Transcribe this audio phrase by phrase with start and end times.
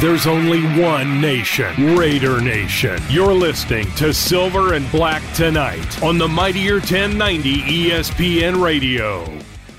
[0.00, 3.02] There's only one nation, Raider Nation.
[3.10, 9.37] You're listening to Silver and Black tonight on the Mightier 1090 ESPN Radio.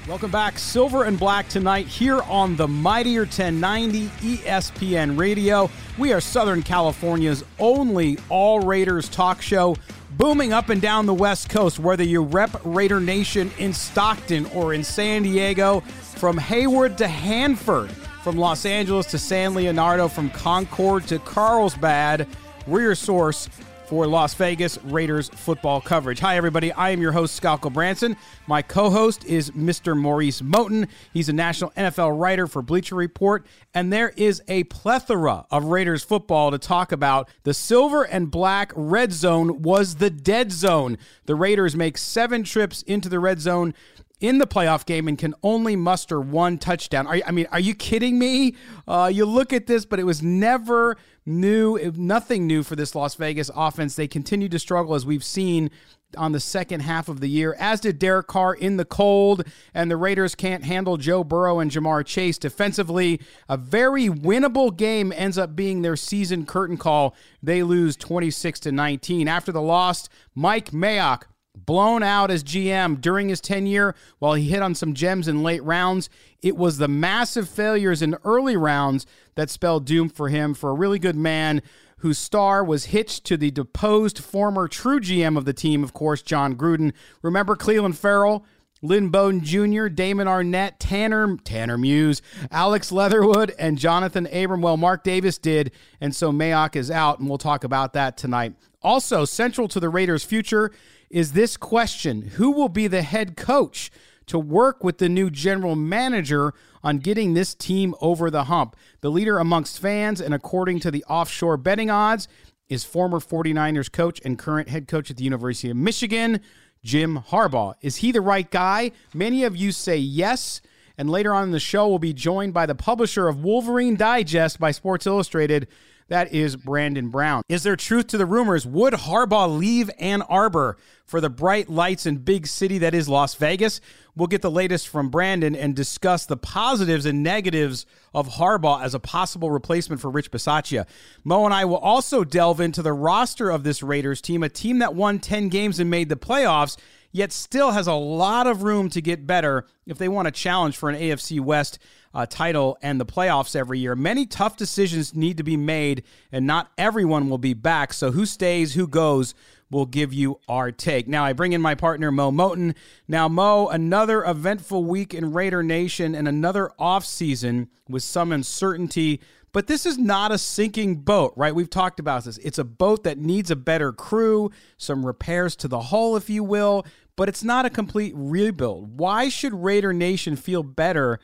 [0.09, 5.69] Welcome back, Silver and Black tonight here on the Mightier 1090 ESPN Radio.
[5.99, 9.75] We are Southern California's only all Raiders talk show,
[10.17, 14.73] booming up and down the West Coast, whether you rep Raider Nation in Stockton or
[14.73, 17.91] in San Diego, from Hayward to Hanford.
[18.23, 22.25] From Los Angeles to San Leandro, from Concord to Carlsbad,
[22.65, 23.47] we're your source
[23.89, 26.19] for Las Vegas Raiders football coverage.
[26.19, 26.71] Hi, everybody.
[26.71, 28.15] I am your host, Scott Gulbransen.
[28.45, 29.97] My co host is Mr.
[29.97, 30.87] Maurice Moton.
[31.11, 36.03] He's a national NFL writer for Bleacher Report, and there is a plethora of Raiders
[36.03, 37.29] football to talk about.
[37.43, 40.99] The silver and black red zone was the dead zone.
[41.25, 43.73] The Raiders make seven trips into the red zone
[44.19, 47.07] in the playoff game and can only muster one touchdown.
[47.07, 48.55] Are, I mean, are you kidding me?
[48.87, 53.15] Uh, you look at this, but it was never new, nothing new for this Las
[53.15, 53.95] Vegas offense.
[53.95, 55.71] They continue to struggle as we've seen
[56.17, 59.43] on the second half of the year, as did Derek Carr in the cold,
[59.75, 63.21] and the Raiders can't handle Joe Burrow and Ja'Marr Chase defensively.
[63.47, 67.15] A very winnable game ends up being their season curtain call.
[67.43, 69.27] They lose 26 to 19.
[69.27, 71.23] After the loss, Mike Mayock
[71.69, 75.63] blown out as GM during his tenure while he hit on some gems in late
[75.63, 76.09] rounds.
[76.41, 80.73] It was the massive failures in early rounds that spelled doom for him for a
[80.73, 81.61] really good man
[81.97, 86.23] whose star was hitched to the deposed former true GM of the team, of course,
[86.23, 86.91] Jon Gruden.
[87.21, 88.43] Remember Clelin Ferrell?
[88.81, 94.61] Lynn Bowden Jr., Damon Arnette, Tanner, Tanner Muse, Alex Leatherwood, and Johnathan Abram.
[94.61, 98.53] Well, Mark Davis did, and so Mayock is out, and we'll talk about that tonight.
[98.81, 100.71] Also, central to the Raiders' future
[101.09, 103.91] is this question Who will be the head coach
[104.27, 106.53] to work with the new general manager
[106.83, 108.75] on getting this team over the hump?
[109.01, 112.27] The leader amongst fans, and according to the offshore betting odds,
[112.67, 116.39] is former 49ers coach and current head coach at the University of Michigan,
[116.83, 117.73] Jim Harbaugh.
[117.81, 118.91] Is he the right guy?
[119.13, 120.61] Many of you say yes.
[120.97, 124.59] And later on in the show, we'll be joined by the publisher of Wolverine Digest
[124.59, 125.67] by Sports Illustrated,
[126.09, 127.43] that is Brandon Brown.
[127.47, 128.65] Is there truth to the rumors?
[128.65, 133.35] Would Harbaugh leave Ann Arbor for the bright lights and big city that is Las
[133.35, 133.79] Vegas?
[134.15, 138.93] We'll get the latest from Brandon and discuss the positives and negatives of Harbaugh as
[138.93, 140.85] a possible replacement for Rich Bisaccia.
[141.23, 144.79] Mo and I will also delve into the roster of this Raiders team, a team
[144.79, 146.75] that won 10 games and made the playoffs
[147.11, 150.77] yet still has a lot of room to get better if they want to challenge
[150.77, 151.79] for an AFC West
[152.13, 153.95] uh, title and the playoffs every year.
[153.95, 157.93] Many tough decisions need to be made, and not everyone will be back.
[157.93, 159.35] So, who stays, who goes,
[159.71, 161.07] will give you our take.
[161.07, 162.75] Now, I bring in my partner, Mo Moton.
[163.07, 169.21] Now, Mo, another eventful week in Raider Nation and another offseason with some uncertainty.
[169.51, 171.53] But this is not a sinking boat, right?
[171.53, 172.37] We've talked about this.
[172.39, 176.43] It's a boat that needs a better crew, some repairs to the hull, if you
[176.43, 178.99] will, but it's not a complete rebuild.
[178.99, 181.19] Why should Raider Nation feel better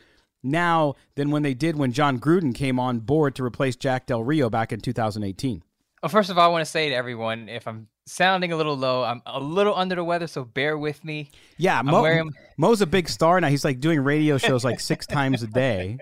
[0.45, 4.23] now than when they did when Jon Gruden came on board to replace Jack Del
[4.23, 5.63] Rio back in 2018?
[6.01, 8.77] Well, first of all, I want to say to everyone, if I'm sounding a little
[8.77, 11.31] low, I'm a little under the weather, so bear with me.
[11.57, 12.31] Yeah, Mo, wearing...
[12.57, 13.47] Mo's a big star now.
[13.47, 15.97] He's like doing radio shows like six times a day.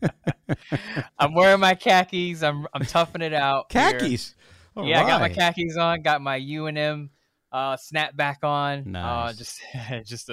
[1.18, 2.42] I'm wearing my khakis.
[2.42, 3.68] I'm I'm toughing it out.
[3.68, 4.34] Khakis.
[4.76, 5.04] yeah, right.
[5.04, 6.02] I got my khakis on.
[6.02, 7.10] Got my UNM
[7.52, 8.92] uh, snapback on.
[8.92, 9.34] Nice.
[9.34, 9.60] Uh, just
[10.08, 10.30] just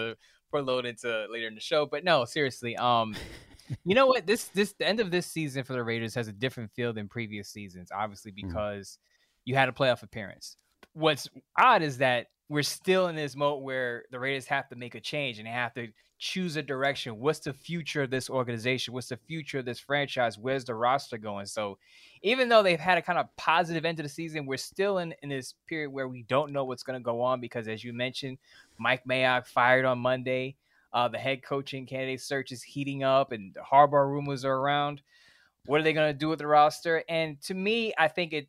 [0.54, 1.86] to load into later in the show.
[1.86, 3.16] But no, seriously, um,
[3.84, 4.26] you know what?
[4.26, 7.08] This this the end of this season for the Raiders has a different feel than
[7.08, 8.48] previous seasons, obviously hmm.
[8.48, 8.98] because mm.
[9.46, 10.58] you had a playoff appearance.
[10.94, 14.96] What's odd is that we're still in this mode where the Raiders have to make
[14.96, 17.20] a change and they have to choose a direction.
[17.20, 18.94] What's the future of this organization?
[18.94, 20.38] What's the future of this franchise?
[20.38, 21.46] Where's the roster going?
[21.46, 21.78] So,
[22.24, 25.14] even though they've had a kind of positive end of the season, we're still in,
[25.22, 27.94] in this period where we don't know what's going to go on because, as you
[27.94, 28.38] mentioned,
[28.78, 30.56] Mike Mayock fired on Monday.
[30.94, 35.02] Uh, the head coaching candidate search is heating up, and the Harbaugh rumors are around.
[35.66, 37.04] What are they going to do with the roster?
[37.10, 38.48] And to me, I think it.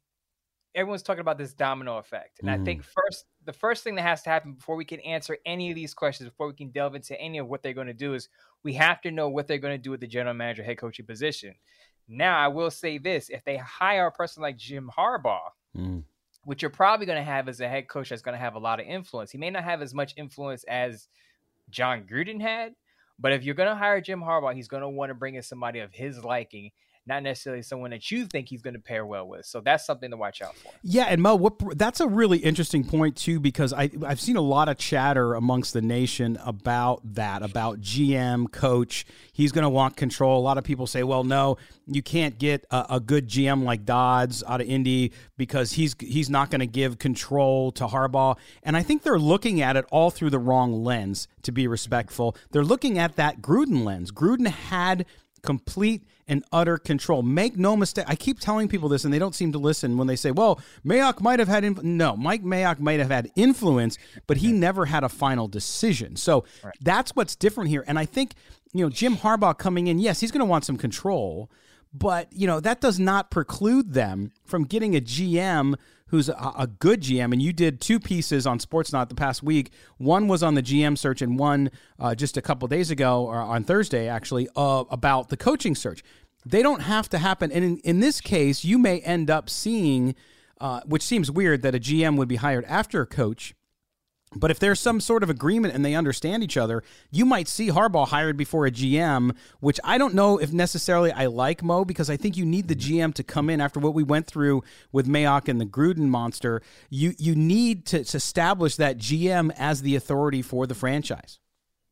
[0.79, 2.61] Everyone's talking about this domino effect, and mm.
[2.61, 5.71] I think first the first thing that has to happen before we can answer any
[5.71, 8.15] of these questions, before we can delve into any of what they're going to do,
[8.15, 8.29] is
[8.63, 11.07] we have to know what they're going to do with the general manager, head coaching
[11.07, 11.55] position.
[12.07, 16.05] Now, I will say this: if they hire a person like Jim Harbaugh, mm
[16.49, 18.59] what you're probably going to have is a head coach that's going to have a
[18.59, 19.31] lot of influence.
[19.31, 21.07] He may not have as much influence as
[21.69, 22.73] Jon Gruden had,
[23.19, 25.43] but if you're going to hire Jim Harbaugh, he's going to want to bring in
[25.43, 26.71] somebody of his liking.
[27.09, 29.47] Not necessarily someone that you think he's going to pair well with.
[29.47, 30.71] So that's something to watch out for.
[30.83, 34.43] Yeah, and Mo, what, that's a really interesting point too because I I've seen a
[34.43, 39.07] lot of chatter amongst the nation about that about GM coach.
[39.33, 40.39] He's going to want control.
[40.39, 41.57] A lot of people say, well, no,
[41.87, 46.29] you can't get a, a good GM like Dodds out of Indy because he's he's
[46.29, 48.37] not going to give control to Harbaugh.
[48.63, 51.29] And I think they're looking at it all through the wrong lens.
[51.43, 54.13] To be respectful, they're looking at that Gruden lens.
[54.13, 55.07] Gruden had
[55.43, 57.23] complete and utter control.
[57.23, 58.05] Make no mistake.
[58.07, 60.61] I keep telling people this, and they don't seem to listen when they say, "Well,
[60.85, 61.83] Mayock might have had inf-.
[61.83, 66.17] no." Mike Mayock might have had influence, but he never had a final decision.
[66.17, 66.75] So right.
[66.81, 67.85] that's what's different here.
[67.87, 68.35] And I think
[68.73, 69.99] you know Jim Harbaugh coming in.
[69.99, 71.51] Yes, he's going to want some control,
[71.93, 75.75] but you know that does not preclude them from getting a GM
[76.09, 79.71] who's a, a, good GM, and you did two pieces on Sportsnaut the past week.
[79.99, 83.37] One was on the GM search, and one uh, just a couple days ago, or
[83.37, 86.03] on Thursday actually, uh, about the coaching search.
[86.47, 90.15] They don't have to happen, and in, in this case, you may end up seeing,
[90.61, 93.55] uh, which seems weird that a GM would be hired after a coach
[94.35, 97.69] but if there's some sort of agreement and they understand each other, you might see
[97.69, 102.11] Harbaugh hired before a GM, which I don't know if necessarily I like Mo because
[102.11, 105.07] I think you need the GM to come in after what we went through with
[105.07, 106.63] Mayock and the Gruden monster.
[106.91, 111.39] You you need to, to establish that GM as the authority for the franchise.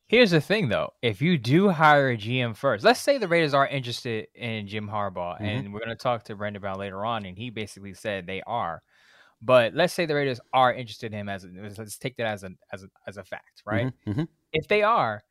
[0.08, 0.92] Here's the thing, though.
[1.02, 4.88] If you do hire a GM first, let's say the Raiders are interested in Jim
[4.88, 5.44] Harbaugh, mm-hmm.
[5.44, 8.40] and we're going to talk to Brandon Brown later on, and he basically said they
[8.46, 8.82] are.
[9.42, 11.48] But let's say the Raiders are interested in him as a,
[11.78, 13.86] let's take that as a as a as a fact, right?
[13.86, 14.24] Mm-hmm, mm-hmm.
[14.52, 15.22] If they are,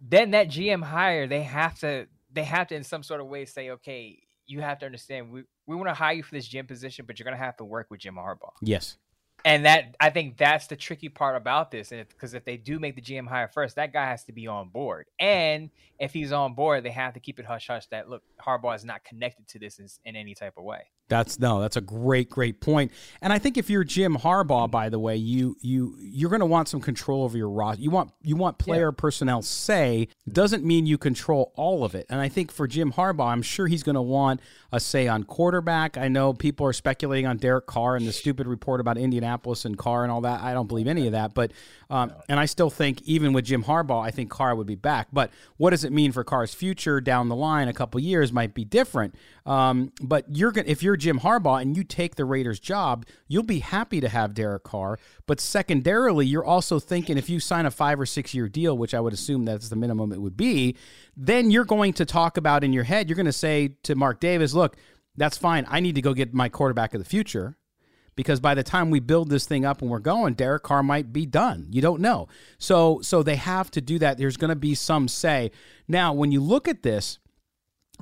[0.00, 3.44] then that GM hire they have to they have to in some sort of way
[3.44, 6.68] say, okay, you have to understand we we want to hire you for this GM
[6.68, 8.52] position, but you're gonna have to work with Jim Harbaugh.
[8.62, 8.96] Yes.
[9.44, 12.78] And that I think that's the tricky part about this, because if, if they do
[12.80, 15.06] make the GM hire first, that guy has to be on board.
[15.20, 15.70] And
[16.00, 18.84] if he's on board, they have to keep it hush hush that look, Harbaugh is
[18.84, 20.86] not connected to this in, in any type of way.
[21.08, 22.90] That's no, that's a great, great point.
[23.22, 26.46] And I think if you're Jim Harbaugh, by the way, you you you're going to
[26.46, 27.82] want some control over your roster.
[27.82, 28.96] You want you want player yeah.
[28.96, 30.08] personnel say.
[30.28, 32.06] Doesn't mean you control all of it.
[32.10, 34.40] And I think for Jim Harbaugh, I'm sure he's going to want
[34.72, 35.96] a say on quarterback.
[35.96, 39.78] I know people are speculating on Derek Carr and the stupid report about Indianapolis and
[39.78, 40.40] Carr and all that.
[40.40, 41.34] I don't believe any of that.
[41.34, 41.52] But
[41.88, 45.08] um, and I still think even with Jim Harbaugh, I think Carr would be back.
[45.12, 47.68] But what does it mean for Carr's future down the line?
[47.68, 49.14] A couple years might be different.
[49.44, 53.42] Um, but you're going if you're Jim Harbaugh and you take the Raiders job, you'll
[53.42, 54.98] be happy to have Derek Carr.
[55.26, 58.94] But secondarily, you're also thinking if you sign a five or six year deal, which
[58.94, 60.76] I would assume that's the minimum it would be,
[61.16, 64.20] then you're going to talk about in your head, you're going to say to Mark
[64.20, 64.76] Davis, look,
[65.16, 65.64] that's fine.
[65.68, 67.56] I need to go get my quarterback of the future
[68.16, 71.12] because by the time we build this thing up and we're going, Derek Carr might
[71.12, 71.68] be done.
[71.70, 72.28] You don't know.
[72.58, 74.18] So so they have to do that.
[74.18, 75.52] There's going to be some say.
[75.86, 77.18] Now, when you look at this,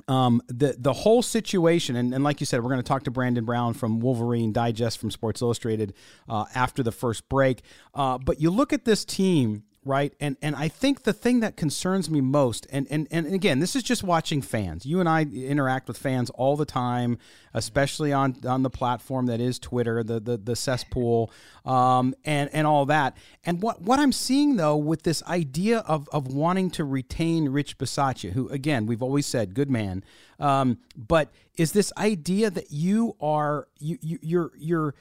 [0.07, 3.11] um, the the whole situation, and, and like you said, we're going to talk to
[3.11, 5.93] Brandon Brown from Wolverine Digest from Sports Illustrated
[6.29, 7.61] uh, after the first break.
[7.93, 10.13] Uh, but you look at this team right?
[10.19, 13.75] And and I think the thing that concerns me most, and and and again, this
[13.75, 14.85] is just watching fans.
[14.85, 17.19] You and I interact with fans all the time,
[17.53, 21.31] especially on on the platform that is Twitter, the the, the cesspool,
[21.65, 23.15] um, and and all that.
[23.45, 27.77] And what what I'm seeing though with this idea of of wanting to retain Rich
[27.77, 30.03] Bisaccia, who again we've always said good man,
[30.39, 34.95] um, but is this idea that you are you, you you're you're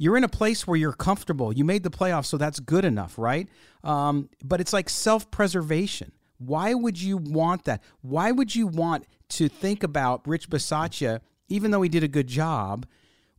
[0.00, 1.52] you're in a place where you're comfortable.
[1.52, 3.46] You made the playoffs, so that's good enough, right?
[3.84, 6.12] Um, but it's like self preservation.
[6.38, 7.82] Why would you want that?
[8.00, 12.28] Why would you want to think about Rich Bisaccia, even though he did a good
[12.28, 12.86] job,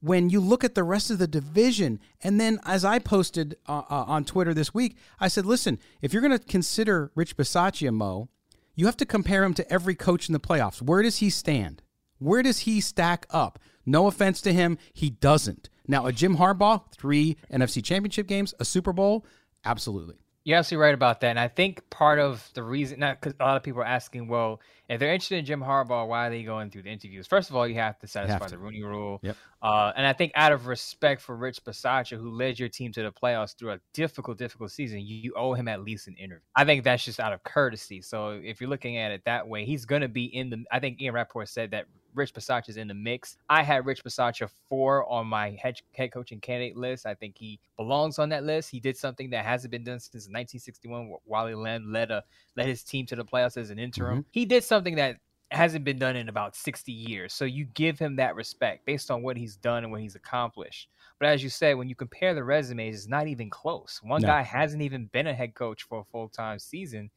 [0.01, 1.99] when you look at the rest of the division?
[2.21, 6.13] And then, as I posted uh, uh, on Twitter this week, I said, listen, if
[6.13, 8.29] you're going to consider Rich Bisaccia, Mo,
[8.75, 10.79] you have to compare him to every coach in the playoffs.
[10.79, 11.81] Where does he stand?
[12.19, 13.57] Where does he stack up?
[13.83, 15.71] No offense to him, he doesn't.
[15.91, 19.25] Now, a Jim Harbaugh, three NFC championship games, a Super Bowl,
[19.65, 20.15] absolutely.
[20.45, 21.31] You're absolutely right about that.
[21.31, 24.29] And I think part of the reason, not because a lot of people are asking,
[24.29, 27.27] well, if they're interested in Jim Harbaugh, why are they going through the interviews?
[27.27, 28.51] First of all, you have to satisfy have to.
[28.51, 29.19] the Rooney Rule.
[29.21, 29.35] Yep.
[29.61, 33.03] Uh, and I think out of respect for Rich Bisaccia, who led your team to
[33.03, 36.39] the playoffs through a difficult, difficult season, you, you owe him at least an interview.
[36.55, 38.01] I think that's just out of courtesy.
[38.01, 40.63] So if you're looking at it that way, he's going to be in the.
[40.71, 43.37] I think Ian Rapoport said that Rich Bisaccia is in the mix.
[43.49, 47.05] I had Rich Bisaccia four on my head, head coaching candidate list.
[47.05, 48.69] I think he belongs on that list.
[48.69, 51.13] He did something that hasn't been done since 1961.
[51.25, 52.23] Wally Lemm led a
[52.55, 54.19] led his team to the playoffs as an interim.
[54.19, 54.29] Mm-hmm.
[54.31, 55.17] He did something that
[55.51, 57.33] hasn't been done in about 60 years.
[57.33, 60.87] So you give him that respect based on what he's done and what he's accomplished.
[61.19, 63.99] But as you said, when you compare the resumes, it's not even close.
[64.01, 64.29] One no.
[64.29, 67.11] guy hasn't even been a head coach for a full time season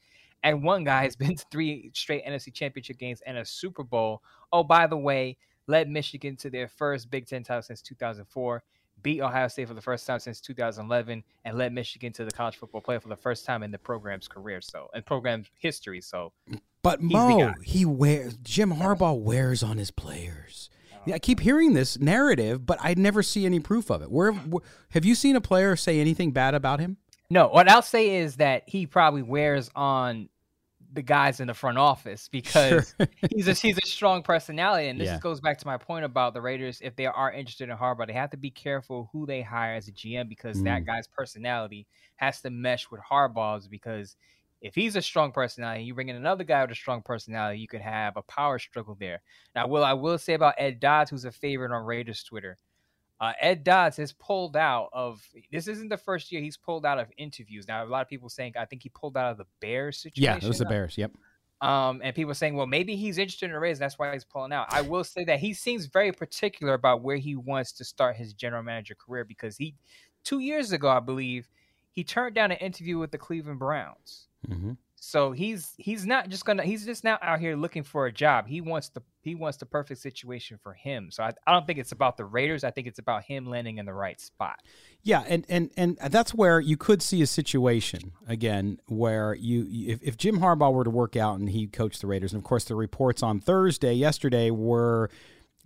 [0.45, 4.23] and one guy has been to three straight NFC Championship games and a Super Bowl.
[4.53, 5.37] Oh, by the way,
[5.67, 8.63] led Michigan to their first Big Ten title since 2004,
[9.03, 12.57] beat Ohio State for the first time since 2011, and led Michigan to the college
[12.57, 14.61] football playoff for the first time in the program's career.
[14.61, 16.03] So, and program's history.
[16.03, 16.33] So,
[16.83, 20.69] but Mo, he wears Jim Harbaugh wears on his players.
[21.07, 24.11] Yeah, I keep hearing this narrative, but I never see any proof of it.
[24.11, 26.97] Where, where have you seen a player say anything bad about him?
[27.29, 30.29] No, what I'll say is that he probably wears on
[30.95, 33.09] the guys in the front office because sure.
[33.31, 34.89] he's a he's a strong personality.
[34.89, 35.19] And this yeah.
[35.19, 36.81] goes back to my point about the Raiders.
[36.83, 39.89] If they are interested in Harbaugh, they have to be careful who they hire as
[39.89, 40.65] a GM because mm.
[40.65, 41.87] that guy's personality
[42.17, 43.69] has to mesh with Harbaugh's.
[43.69, 44.17] Because
[44.61, 47.69] if he's a strong personality, you bring in another guy with a strong personality, you
[47.69, 49.21] could have a power struggle there.
[49.55, 52.59] Now, will I will say about Ed Dodds, who's a favorite on Raiders Twitter.
[53.21, 56.99] Uh, Ed Dodds has pulled out of this isn't the first year he's pulled out
[56.99, 57.67] of interviews.
[57.69, 60.41] Now a lot of people saying I think he pulled out of the Bears situation.
[60.41, 60.99] Yeah, it was the Bears.
[60.99, 61.13] Yep.
[61.61, 64.53] Um, and people saying, well, maybe he's interested in a raise, that's why he's pulling
[64.53, 64.67] out.
[64.71, 68.35] I will say that he seems very particular about where he wants to start his
[68.35, 69.75] general manager career because he,
[70.25, 71.49] two years ago, I believe,
[71.91, 74.27] he turned down an interview with the Cleveland Browns.
[74.47, 74.73] Mm-hmm.
[75.07, 78.47] So he's he's not just gonna he's just not out here looking for a job.
[78.47, 81.11] He wants the he wants the perfect situation for him.
[81.11, 82.65] So I, I don't think it's about the Raiders.
[82.65, 84.61] I think it's about him landing in the right spot.
[85.03, 90.03] Yeah, and and and that's where you could see a situation again where you if,
[90.03, 92.65] if Jim Harbaugh were to work out and he coached the Raiders, and of course
[92.65, 95.11] the reports on Thursday yesterday were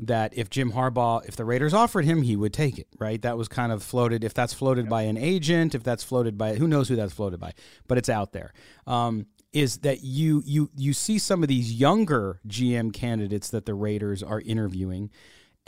[0.00, 3.20] that if Jim Harbaugh, if the Raiders offered him, he would take it, right?
[3.20, 4.22] That was kind of floated.
[4.24, 4.90] If that's floated yep.
[4.90, 7.52] by an agent, if that's floated by who knows who that's floated by,
[7.86, 8.52] but it's out there.
[8.86, 13.74] Um, is that you you you see some of these younger GM candidates that the
[13.74, 15.10] Raiders are interviewing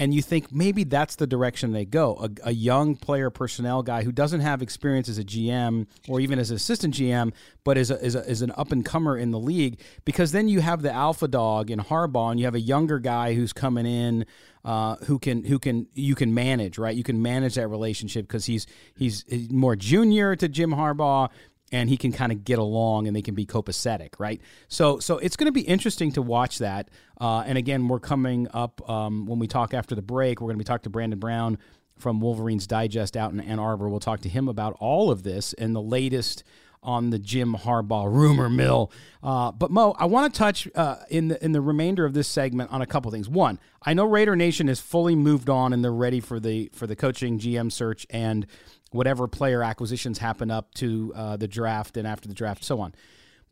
[0.00, 4.02] and you think maybe that's the direction they go a, a, young player personnel guy
[4.02, 7.90] who doesn't have experience as a gm or even as an assistant gm but is,
[7.90, 11.28] a, is, a, is an up-and-comer in the league because then you have the alpha
[11.28, 14.24] dog in harbaugh and you have a younger guy who's coming in
[14.64, 16.94] uh, who can who can you can manage right?
[16.94, 21.30] You can manage that relationship because he's he's more junior to jim harbaugh
[21.72, 24.40] and he can kind of get along and they can be copacetic, right?
[24.68, 26.88] So, so it's going to be interesting to watch that.
[27.20, 30.40] Uh, and again, we're coming up um, when we talk after the break.
[30.40, 31.58] We're going to be talking to Brandon Brown
[31.98, 33.88] from Wolverines Digest out in Ann Arbor.
[33.88, 36.42] We'll talk to him about all of this and the latest
[36.82, 38.90] on the Jim Harbaugh rumor mill.
[39.22, 42.26] Uh, but Mo, I want to touch uh, in the in the remainder of this
[42.26, 43.28] segment on a couple things.
[43.28, 46.86] One, I know Raider Nation has fully moved on and they're ready for the for
[46.86, 48.46] the coaching GM search and
[48.90, 52.94] whatever player acquisitions happen up to uh, the draft and after the draft, so on.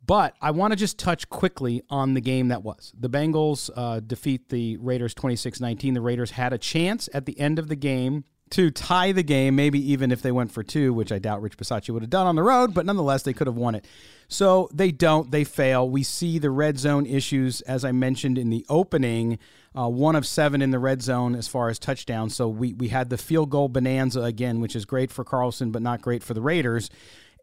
[0.06, 2.92] But I want to just touch quickly on the game that was.
[2.98, 5.94] The Bengals uh, defeat the Raiders 26 19.
[5.94, 9.56] The Raiders had a chance at the end of the game to tie the game,
[9.56, 12.26] maybe even if they went for two, which I doubt Rich Bisaccia would have done
[12.26, 13.84] on the road, but nonetheless, they could have won it.
[14.28, 15.88] So they don't, they fail.
[15.88, 19.38] We see the red zone issues, as I mentioned in the opening,
[19.78, 22.36] uh, one of seven in the red zone as far as touchdowns.
[22.36, 25.82] So we, we had the field goal bonanza again, which is great for Carlson, but
[25.82, 26.90] not great for the Raiders.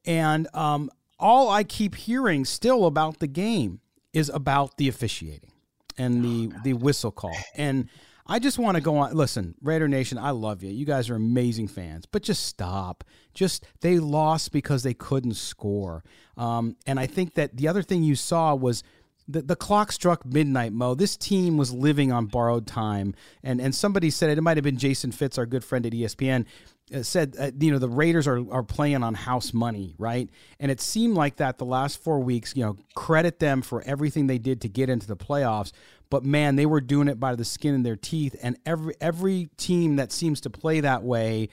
[0.05, 3.79] And um, all I keep hearing still about the game
[4.13, 5.51] is about the officiating
[5.97, 7.35] and the, oh, the whistle call.
[7.55, 7.89] And
[8.27, 9.13] I just want to go on.
[9.13, 10.71] Listen, Raider Nation, I love you.
[10.71, 13.03] You guys are amazing fans, but just stop.
[13.33, 16.03] Just they lost because they couldn't score.
[16.35, 18.83] Um, and I think that the other thing you saw was
[19.27, 20.95] the, the clock struck midnight, Mo.
[20.95, 23.15] This team was living on borrowed time.
[23.43, 25.93] And, and somebody said it, it might have been Jason Fitz, our good friend at
[25.93, 26.45] ESPN,
[26.93, 30.29] uh, said, uh, you know, the Raiders are, are playing on house money, right?
[30.59, 34.27] And it seemed like that the last four weeks, you know, credit them for everything
[34.27, 35.71] they did to get into the playoffs.
[36.09, 38.35] But man, they were doing it by the skin of their teeth.
[38.41, 41.49] And every every team that seems to play that way,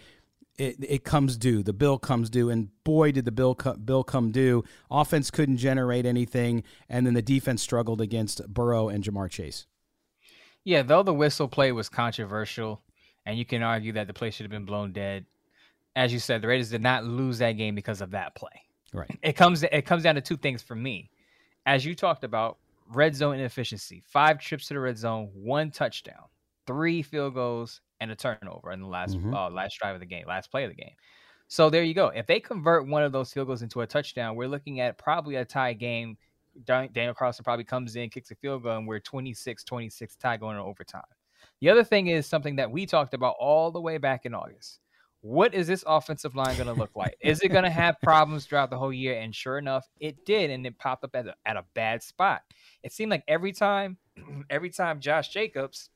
[0.59, 1.63] it, it comes due.
[1.63, 4.65] The bill comes due, and boy, did the bill co- bill come due.
[4.91, 9.67] Offense couldn't generate anything, and then the defense struggled against Burrow and Ja'Marr Chase.
[10.65, 12.83] Yeah, though the whistle play was controversial,
[13.27, 15.27] and you can argue that the play should have been blown dead.
[15.97, 18.63] As you said, the Raiders did not lose that game because of that play.
[18.93, 19.11] Right.
[19.23, 21.11] It comes it comes down to two things for me.
[21.65, 22.59] As you talked about,
[22.95, 24.03] red zone inefficiency.
[24.07, 26.25] Five trips to the red zone, one touchdown,
[26.67, 29.35] three field goals, and a turnover in the last mm-hmm.
[29.35, 30.95] uh, last drive of the game, last play of the game.
[31.49, 32.09] So there you go.
[32.09, 35.37] If they convert one of those field goals into a touchdown, we're looking at probably
[35.37, 36.17] a tie game.
[36.65, 40.57] Daniel Carlson probably comes in, kicks a field goal, and we're 26 26 tie going
[40.57, 41.03] to overtime.
[41.61, 44.81] The other thing is something that we talked about all the way back in August
[45.23, 47.17] what is this offensive line going to look like?
[47.21, 49.19] is it going to have problems throughout the whole year?
[49.19, 52.43] And sure enough, it did, and it popped up at a, at a bad spot.
[52.83, 53.97] It seemed like every time,
[54.51, 55.91] every time Josh Jacobs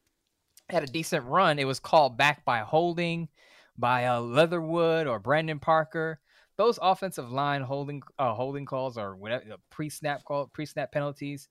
[0.68, 3.28] had a decent run, it was called back by holding,
[3.76, 6.20] by uh, Leatherwood or Brandon Parker.
[6.56, 11.48] those offensive line holding uh, holding calls or whatever pre snap call pre snap penalties,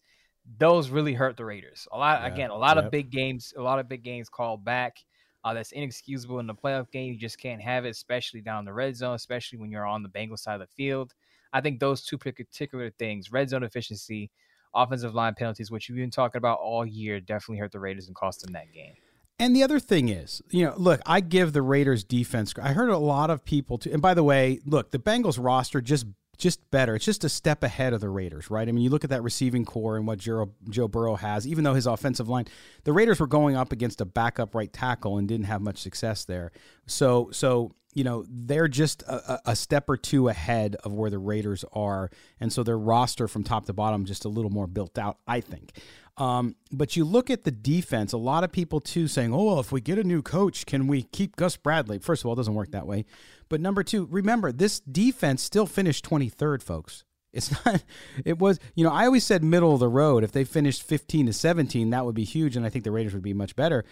[0.57, 1.87] those really hurt the Raiders.
[1.91, 2.85] A lot yeah, again, a lot yep.
[2.85, 4.97] of big games, a lot of big games called back.
[5.45, 7.13] Uh, that's inexcusable in the playoff game.
[7.13, 10.09] You just can't have it, especially down the red zone, especially when you're on the
[10.09, 11.13] Bengals side of the field.
[11.53, 14.31] I think those two particular things, red zone efficiency,
[14.73, 18.15] offensive line penalties, which we've been talking about all year, definitely hurt the Raiders and
[18.15, 18.95] cost them that game.
[19.37, 22.53] And the other thing is, you know, look, I give the Raiders defense.
[22.59, 23.91] I heard a lot of people too.
[23.91, 26.95] And by the way, look, the Bengals roster just just better.
[26.95, 28.67] It's just a step ahead of the Raiders, right?
[28.67, 30.47] I mean, you look at that receiving core and what Joe,
[30.87, 32.45] Burrow has, even though his offensive line,
[32.83, 36.25] the Raiders were going up against a backup right tackle and didn't have much success
[36.25, 36.51] there.
[36.87, 41.17] So, so you know, they're just a, a step or two ahead of where the
[41.17, 42.11] Raiders are.
[42.39, 45.39] And so their roster from top to bottom just a little more built out, I
[45.39, 45.71] think.
[46.17, 49.59] Um, but you look at the defense, a lot of people too saying, oh, well,
[49.59, 51.97] if we get a new coach, can we keep Gus Bradley?
[51.97, 53.05] First of all, it doesn't work that way.
[53.49, 57.05] But number two, remember, this defense still finished 23rd, folks.
[57.31, 57.83] It's not,
[58.23, 60.23] it was, you know, I always said middle of the road.
[60.23, 62.57] If they finished 15 to 17, that would be huge.
[62.57, 63.85] And I think the Raiders would be much better.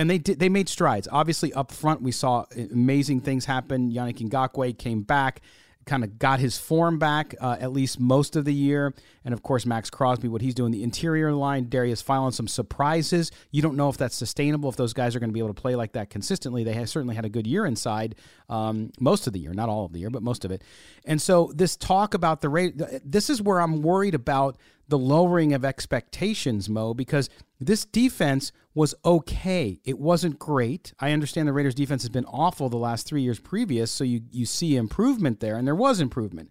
[0.00, 1.06] And they did, they made strides.
[1.12, 3.92] Obviously, up front, we saw amazing things happen.
[3.92, 5.42] Yannick Ngakoue came back
[5.86, 8.94] kind of got his form back uh, at least most of the year.
[9.24, 13.32] And of course, Maxx Crosby, what he's doing the interior line, Darius Philon, some surprises.
[13.50, 15.60] You don't know if that's sustainable, if those guys are going to be able to
[15.60, 16.64] play like that consistently.
[16.64, 18.14] They certainly had a good year inside
[18.48, 20.62] um, most of the year, not all of the year, but most of it.
[21.04, 24.58] And so this talk about the rate, this is where I'm worried about
[24.90, 27.30] the lowering of expectations, Mo, because
[27.60, 29.80] this defense was okay.
[29.84, 30.92] It wasn't great.
[30.98, 34.22] I understand the Raiders defense has been awful the last three years previous, so you,
[34.30, 36.50] you see improvement there, and there was improvement.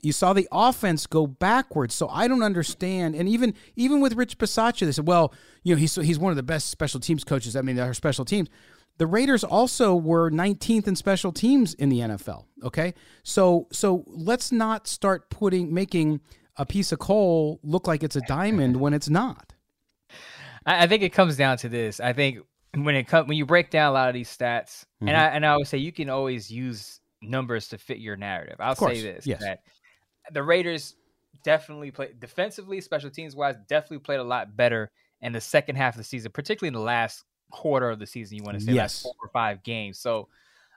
[0.00, 3.16] You saw the offense go backwards, so I don't understand.
[3.16, 5.32] And even even with Rich Bisaccia, they said, "Well,
[5.64, 7.56] you know, he's he's one of the best special teams coaches.
[7.56, 8.48] I mean, our special teams."
[8.98, 12.44] The Raiders also were 19th in special teams in the NFL.
[12.62, 12.94] Okay,
[13.24, 16.20] so so let's not start putting making
[16.56, 19.52] a piece of coal look like it's a diamond when it's not.
[20.64, 22.00] I, think it comes down to this.
[22.00, 22.38] I think
[22.74, 25.08] when it comes when you break down a lot of these stats, mm-hmm.
[25.08, 28.56] and I and I would say you can always use numbers to fit your narrative.
[28.58, 29.40] I'll say this yes.
[29.40, 29.60] that
[30.32, 30.96] the Raiders
[31.44, 34.90] definitely play defensively, special teams wise, definitely played a lot better
[35.20, 38.36] in the second half of the season, particularly in the last quarter of the season.
[38.36, 39.02] You want to say yes.
[39.02, 39.98] four or five games.
[39.98, 40.28] So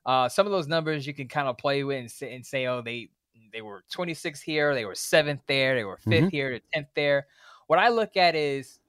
[0.06, 2.68] uh, some of those numbers you can kind of play with and say, and say,
[2.68, 3.10] oh, they
[3.52, 6.28] they were 26th here, they were seventh there, they were 5th mm-hmm.
[6.30, 7.28] here, 10th there.
[7.68, 8.80] What I look at is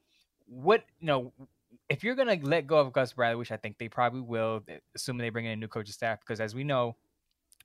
[0.47, 1.33] what you know.
[1.89, 4.63] If you're gonna let go of Gus Bradley, which I think they probably will,
[4.95, 6.95] assuming they bring in a new coaching staff, because as we know,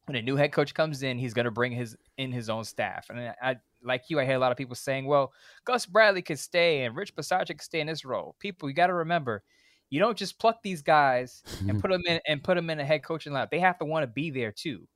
[0.05, 2.63] when a new head coach comes in, he's going to bring his in his own
[2.63, 3.09] staff.
[3.09, 5.31] And I, I, like you, I hear a lot of people saying, "Well,
[5.63, 8.87] Gus Bradley could stay and Rich Bisaccia could stay in this role." People, you got
[8.87, 9.43] to remember,
[9.89, 12.85] you don't just pluck these guys and put them in and put them in a
[12.85, 13.49] head coaching lab.
[13.49, 14.87] They have to want to be there too.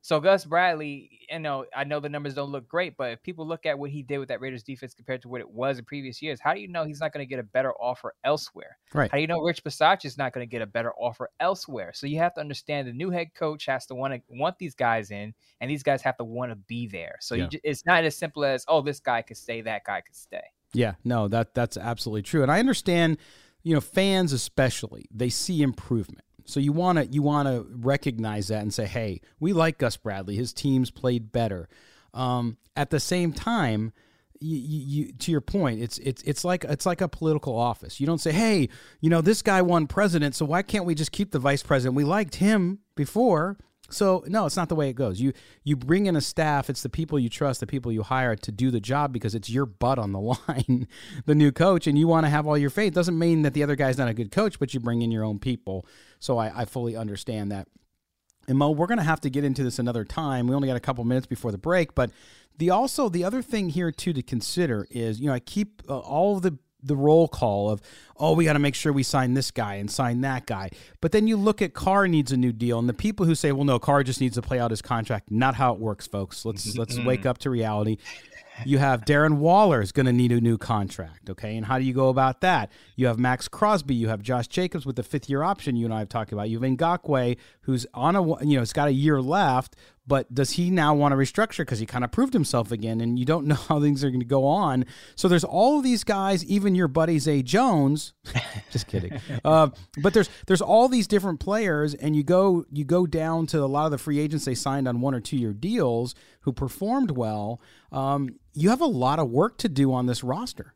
[0.00, 3.46] So Gus Bradley, you know, I know the numbers don't look great, but if people
[3.46, 5.84] look at what he did with that Raiders defense compared to what it was in
[5.84, 8.78] previous years, how do you know he's not going to get a better offer elsewhere?
[8.94, 9.10] Right.
[9.10, 11.92] How do you know Rich Bisaccia is not going to get a better offer elsewhere?
[11.94, 14.74] So you have to understand the new head coach has to want to want these
[14.74, 17.16] guys in, and these guys have to want to be there.
[17.20, 17.48] So yeah.
[17.50, 20.44] you, it's not as simple as oh, this guy could stay, that guy could stay.
[20.72, 23.18] Yeah, no, that that's absolutely true, and I understand.
[23.64, 28.48] You know, fans especially, they see improvement so you want to you want to recognize
[28.48, 30.34] that and say, "Hey, we like Gus Bradley.
[30.34, 31.68] His teams played better."
[32.14, 33.92] Um, at the same time,
[34.40, 38.00] you, you, to your point, it's it's it's like it's like a political office.
[38.00, 38.70] You don't say, "Hey,
[39.02, 41.96] you know, this guy won president, so why can't we just keep the vice president?
[41.96, 43.58] We liked him before.
[43.90, 45.20] So no, it's not the way it goes.
[45.20, 45.32] You
[45.64, 46.68] you bring in a staff.
[46.68, 49.48] It's the people you trust, the people you hire to do the job because it's
[49.48, 50.86] your butt on the line,
[51.24, 52.92] the new coach, and you want to have all your faith.
[52.92, 55.24] Doesn't mean that the other guy's not a good coach, but you bring in your
[55.24, 55.86] own people.
[56.18, 57.68] So I, I fully understand that.
[58.46, 60.46] And Mo, we're going to have to get into this another time.
[60.48, 62.10] We only got a couple minutes before the break, but
[62.58, 65.98] the also the other thing here too to consider is you know I keep uh,
[65.98, 67.82] all the the roll call of
[68.16, 71.12] oh we got to make sure we sign this guy and sign that guy but
[71.12, 73.64] then you look at carr needs a new deal and the people who say well
[73.64, 76.76] no carr just needs to play out his contract not how it works folks let's
[76.78, 77.04] let's mm.
[77.04, 77.98] wake up to reality
[78.64, 81.56] you have Darren Waller is going to need a new contract, okay?
[81.56, 82.70] And how do you go about that?
[82.96, 85.76] You have Maxx Crosby, you have Josh Jacobs with the fifth year option.
[85.76, 86.48] You and I have talked about.
[86.48, 89.76] You have Ngakoue, who's on a you know, it's got a year left,
[90.08, 93.18] but does he now want to restructure because he kind of proved himself again and
[93.18, 94.84] you don't know how things are going to go on.
[95.14, 98.14] So there's all of these guys even your buddy zay jones
[98.70, 99.68] just kidding uh,
[100.02, 103.66] but there's there's all these different players and you go you go down to a
[103.66, 107.10] lot of the free agents they signed on one or two year deals who performed
[107.10, 107.60] well.
[107.92, 110.74] Um, you have a lot of work to do on this roster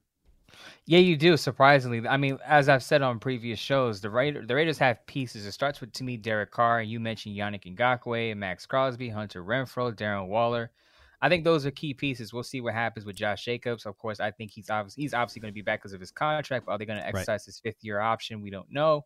[0.86, 1.36] Yeah, you do.
[1.36, 5.46] Surprisingly, I mean, as I've said on previous shows, the Raiders, the Raiders have pieces.
[5.46, 9.44] It starts with to me Derek Carr, and you mentioned Yannick Ngakoue, Maxx Crosby, Hunter
[9.44, 10.72] Renfrow, Darren Waller.
[11.20, 12.32] I think those are key pieces.
[12.32, 13.86] We'll see what happens with Josh Jacobs.
[13.86, 16.10] Of course, I think he's obviously he's obviously going to be back because of his
[16.10, 16.66] contract.
[16.66, 17.46] But are they going to exercise right.
[17.46, 18.42] his fifth year option?
[18.42, 19.04] We don't know.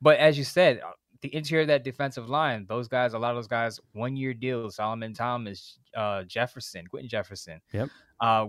[0.00, 0.92] But as you said, uh,
[1.22, 4.32] the interior of that defensive line, those guys, a lot of those guys, one year
[4.32, 4.76] deals.
[4.76, 7.60] Solomon Thomas, uh, Jefferson, Quinton Jefferson.
[7.72, 7.88] Yep.
[8.20, 8.46] Uh,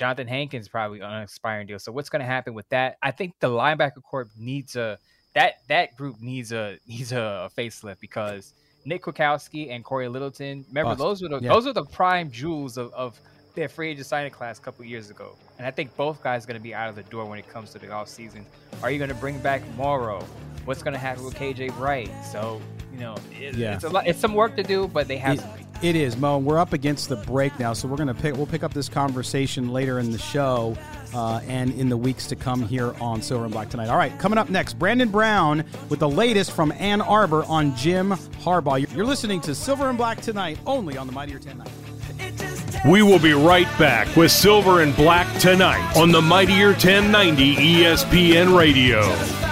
[0.00, 1.78] Johnathan Hankins probably on an expiring deal.
[1.78, 2.96] So what's going to happen with that?
[3.02, 4.98] I think the linebacker corps needs a
[5.34, 8.54] that that group needs a needs a, facelift because
[8.86, 10.64] Nick Kwiatkoski and Cory Littleton.
[10.68, 11.50] Remember those were the yeah.
[11.50, 13.20] those are the prime jewels of, of
[13.54, 15.36] their free agent signing class a couple years ago.
[15.58, 17.48] And I think both guys are going to be out of the door when it
[17.48, 18.46] comes to the off season.
[18.82, 20.24] Are you going to bring back Morrow?
[20.64, 22.10] What's going to happen with KJ Wright?
[22.24, 22.60] So
[22.92, 23.74] you know, it, yeah.
[23.74, 24.06] it's a lot.
[24.06, 25.38] It's some work to do, but they have.
[25.38, 26.38] It, it is, Mo.
[26.38, 28.36] We're up against the break now, so we're gonna pick.
[28.36, 30.76] We'll pick up this conversation later in the show
[31.14, 33.88] uh, and in the weeks to come here on Silver and Black tonight.
[33.88, 38.10] All right, coming up next, Brandon Brown with the latest from Ann Arbor on Jim
[38.10, 38.94] Harbaugh.
[38.94, 42.88] You're listening to Silver and Black tonight, only on the Mightier 1090.
[42.88, 48.56] We will be right back with Silver and Black tonight on the Mightier 1090 ESPN
[48.56, 49.49] Radio.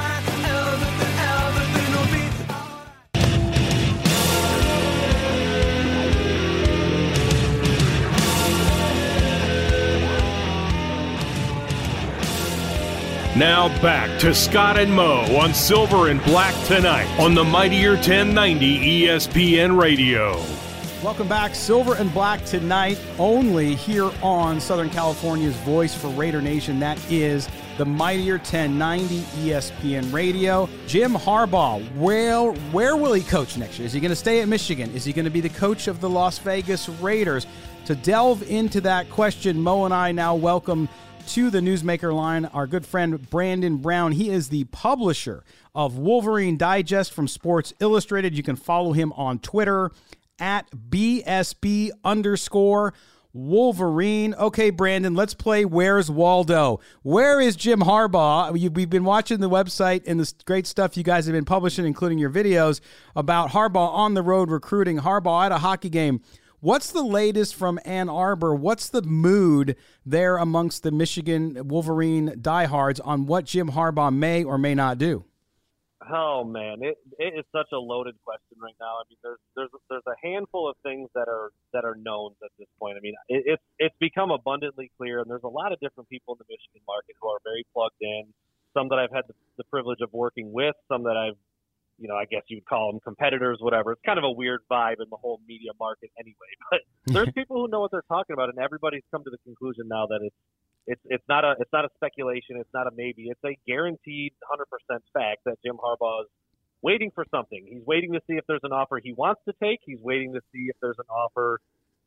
[13.38, 19.04] Now back to Scott and Mo on Silver and Black tonight on the Mightier 1090
[19.04, 20.42] ESPN Radio.
[21.04, 26.80] Welcome back, Silver and Black tonight, only here on Southern California's voice for Raider Nation.
[26.80, 30.68] That is the Mightier 1090 ESPN Radio.
[30.88, 33.86] Jim Harbaugh, where, where will he coach next year?
[33.86, 34.92] Is he going to stay at Michigan?
[34.96, 37.46] Is he going to be the coach of the Las Vegas Raiders?
[37.84, 40.88] To delve into that question, Mo and I now welcome
[41.28, 44.12] to the Newsmaker line, our good friend Brandon Brown.
[44.12, 48.34] He is the publisher of Wolverine Digest from Sports Illustrated.
[48.34, 49.90] You can follow him on Twitter
[50.38, 52.94] at BSB underscore
[53.34, 54.32] Wolverine.
[54.36, 56.80] Okay, Brandon, let's play Where's Waldo?
[57.02, 58.50] Where is Jim Harbaugh?
[58.50, 62.16] We've been watching the website and the great stuff you guys have been publishing, including
[62.16, 62.80] your videos
[63.14, 66.22] about Harbaugh on the road recruiting, Harbaugh at a hockey game.
[66.60, 68.52] What's the latest from Ann Arbor?
[68.52, 74.58] What's the mood there amongst the Michigan Wolverine diehards on what Jim Harbaugh may or
[74.58, 75.24] may not do?
[76.10, 78.98] Oh man, it it is such a loaded question right now.
[78.98, 82.50] I mean, there's there's there's a handful of things that are that are known at
[82.58, 82.96] this point.
[82.96, 86.34] I mean, it, it's it's become abundantly clear, and there's a lot of different people
[86.34, 88.24] in the Michigan market who are very plugged in.
[88.74, 91.38] Some that I've had the, the privilege of working with, some that I've
[91.98, 93.92] you know, I guess you'd call them competitors, whatever.
[93.92, 96.36] It's kind of a weird vibe in the whole media market anyway.
[96.70, 99.88] But there's people who know what they're talking about, and everybody's come to the conclusion
[99.88, 100.36] now that it's
[100.86, 104.32] it's it's not a it's not a speculation, it's not a maybe, it's a guaranteed
[104.50, 106.28] 100% fact that Jim Harbaugh is
[106.82, 107.66] waiting for something.
[107.68, 109.80] He's waiting to see if there's an offer he wants to take.
[109.84, 111.60] He's waiting to see if there's an offer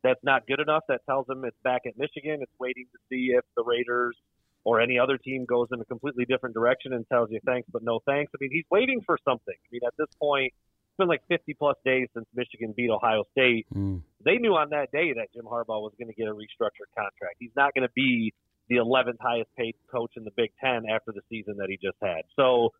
[0.04, 2.40] that's not good enough that tells him it's back at Michigan.
[2.42, 4.16] It's waiting to see if the Raiders
[4.64, 7.84] or any other team goes in a completely different direction and tells you thanks but
[7.84, 8.32] no thanks.
[8.34, 9.56] I mean, he's waiting for something.
[9.56, 13.24] I mean, at this point, it's been like 50 plus days since Michigan beat Ohio
[13.32, 13.66] State.
[13.74, 14.02] Mm.
[14.24, 17.36] They knew on that day that Jim Harbaugh was going to get a restructured contract.
[17.40, 18.34] He's not going to be
[18.70, 21.98] the 11th highest paid coach in the Big Ten after the season that he just
[22.02, 22.24] had.
[22.36, 22.72] So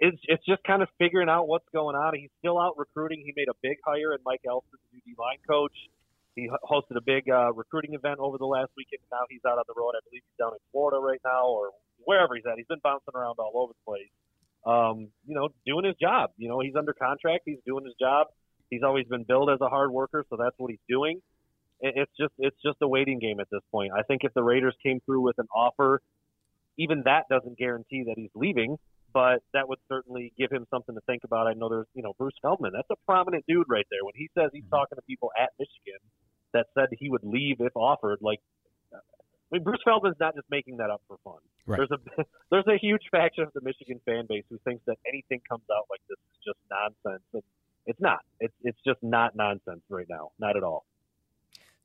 [0.00, 2.14] it's it's just kind of figuring out what's going on.
[2.14, 3.22] He's still out recruiting.
[3.24, 5.72] He made a big hire in Mike Elston, the UD line coach.
[6.36, 9.00] He hosted a big uh, recruiting event over the last weekend.
[9.10, 9.92] Now he's out on the road.
[9.96, 11.70] I believe he's down in Florida right now or
[12.04, 12.58] wherever he's at.
[12.58, 14.12] He's been bouncing around all over the place.
[14.66, 16.30] Um, you know, doing his job.
[16.36, 17.44] You know, he's under contract.
[17.46, 18.28] He's doing his job.
[18.68, 21.22] He's always been billed as a hard worker, so that's what he's doing.
[21.80, 23.92] It's just it's just a waiting game at this point.
[23.96, 26.00] I think if the Raiders came through with an offer,
[26.78, 28.76] even that doesn't guarantee that he's leaving,
[29.16, 31.46] but that would certainly give him something to think about.
[31.46, 32.72] I know there's, you know, Bruce Feldman.
[32.76, 34.04] That's a prominent dude right there.
[34.04, 34.76] When he says he's mm-hmm.
[34.76, 36.04] talking to people at Michigan,
[36.52, 38.18] that said he would leave if offered.
[38.20, 38.40] Like,
[38.92, 38.98] I
[39.50, 41.40] mean, Bruce Feldman's not just making that up for fun.
[41.64, 41.80] Right.
[41.80, 45.40] There's a there's a huge faction of the Michigan fan base who thinks that anything
[45.48, 47.42] comes out like this is just nonsense, and
[47.86, 48.20] it's not.
[48.38, 50.84] It's it's just not nonsense right now, not at all.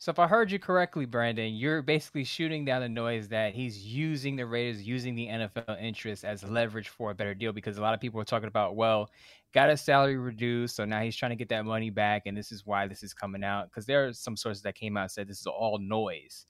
[0.02, 3.86] So if I heard you correctly, Brandon, you're basically shooting down the noise that he's
[3.86, 7.82] using the Raiders, using the NFL interest as leverage for a better deal because a
[7.82, 9.12] lot of people are talking about, well,
[9.54, 12.52] got his salary reduced, so now he's trying to get that money back, and this
[12.52, 13.70] is why this is coming out.
[13.70, 16.48] Because there are some sources that came out and said this is all noise.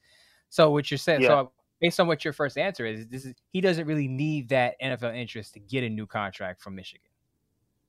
[0.47, 1.27] So what you're saying, yeah.
[1.27, 4.75] so based on what your first answer is, this is he doesn't really need that
[4.81, 7.09] NFL interest to get a new contract from Michigan.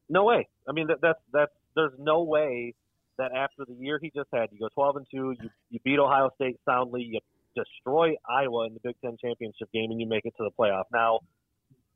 [0.09, 0.48] No way.
[0.68, 2.75] I mean, that, that's that's there's no way
[3.18, 5.98] that after the year he just had, you go 12 and two, you, you beat
[5.98, 7.20] Ohio State soundly, you
[7.55, 10.85] destroy Iowa in the Big Ten championship game and you make it to the playoff.
[10.92, 11.20] Now,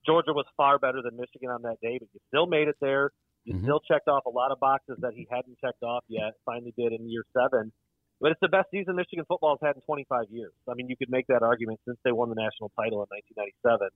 [0.05, 3.11] Georgia was far better than Michigan on that day, but you still made it there.
[3.45, 3.65] You mm-hmm.
[3.65, 6.35] still checked off a lot of boxes that he hadn't checked off yet.
[6.45, 7.73] Finally did in year seven.
[8.21, 10.53] But it's the best season Michigan football has had in 25 years.
[10.69, 13.89] I mean, you could make that argument since they won the national title in 1997.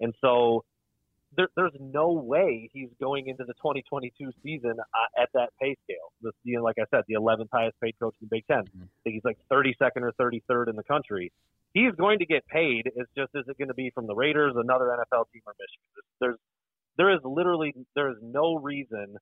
[0.00, 0.64] And so
[1.36, 6.12] there, there's no way he's going into the 2022 season uh, at that pay scale.
[6.22, 8.58] The, you know, like I said, the 11th highest paid coach in the Big 10
[8.58, 8.82] mm-hmm.
[8.82, 11.32] I think he's like 32nd or 33rd in the country.
[11.72, 12.90] He's going to get paid.
[12.94, 16.04] It's just is it going to be from the Raiders, another NFL team, or Michigan?
[16.20, 16.36] There's
[16.96, 19.16] there is literally there is no reason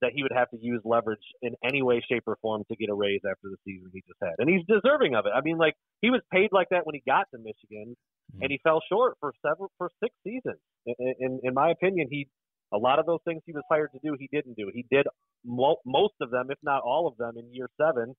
[0.00, 2.90] that he would have to use leverage in any way, shape, or form to get
[2.90, 4.34] a raise after the season he just had.
[4.38, 5.32] And he's deserving of it.
[5.32, 7.96] I mean, like he was paid like that when he got to Michigan,
[8.34, 8.42] mm-hmm.
[8.42, 10.58] and he fell short for several for six seasons.
[10.86, 12.28] In, in, in my opinion, he
[12.72, 14.70] a lot of those things he was hired to do, he didn't do.
[14.72, 15.06] He did
[15.44, 18.14] mo- most of them, if not all of them, in year seven.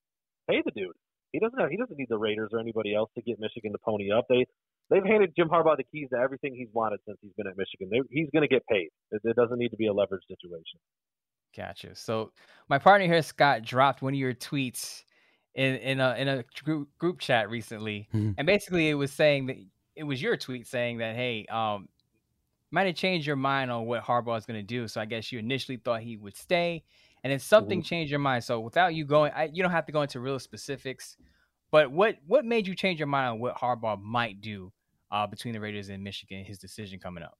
[0.50, 0.96] Pay the dude.
[1.32, 3.80] He doesn't have, he doesn't need the Raiders or anybody else to get Michigan to
[3.84, 4.26] pony up.
[4.30, 4.46] They
[4.90, 7.90] they've handed Jim Harbaugh the keys to everything he's wanted since he's been at Michigan.
[7.90, 8.90] They, he's going to get paid.
[9.12, 10.80] It, it doesn't need to be a leverage situation.
[11.56, 11.96] Gotcha.
[11.96, 12.32] So
[12.70, 15.04] my partner here, Scott, dropped one of your tweets
[15.56, 18.32] in in a in a group group chat recently, mm-hmm.
[18.38, 19.58] and basically it was saying that
[19.96, 21.88] it was your tweet saying that hey, um,
[22.72, 24.88] might have changed your mind on what Harbaugh is going to do.
[24.88, 26.84] So I guess you initially thought he would stay,
[27.24, 27.86] and then something mm-hmm.
[27.86, 28.44] changed your mind.
[28.44, 31.18] So without you going, I, you don't have to go into real specifics,
[31.72, 34.72] but what what made you change your mind on what Harbaugh might do
[35.12, 37.38] uh, between the Raiders and Michigan, his decision coming up?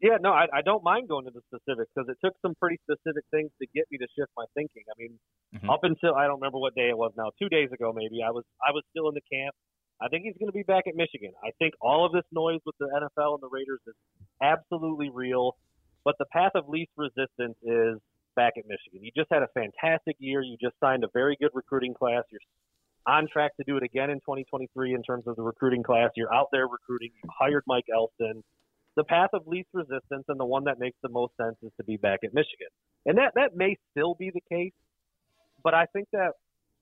[0.00, 2.76] Yeah, no, I, I don't mind going into the specifics because it took some pretty
[2.82, 4.82] specific things to get me to shift my thinking.
[4.90, 5.18] I mean,
[5.54, 5.70] mm-hmm.
[5.70, 8.30] up until I don't remember what day it was now, two days ago maybe, I
[8.30, 9.54] was I was still in the camp.
[10.00, 11.32] I think he's going to be back at Michigan.
[11.42, 13.94] I think all of this noise with the NFL and the Raiders is
[14.42, 15.56] absolutely real,
[16.04, 17.98] but the path of least resistance is
[18.36, 19.02] back at Michigan.
[19.02, 20.42] You just had a fantastic year.
[20.42, 22.24] You just signed a very good recruiting class.
[22.30, 22.40] You're
[23.06, 26.10] on track to do it again in 2023 in terms of the recruiting class.
[26.16, 27.10] You're out there recruiting.
[27.22, 28.42] You hired Mike Elston
[28.96, 31.84] the path of least resistance and the one that makes the most sense is to
[31.84, 32.68] be back at Michigan.
[33.06, 34.72] And that, that may still be the case,
[35.62, 36.32] but I think that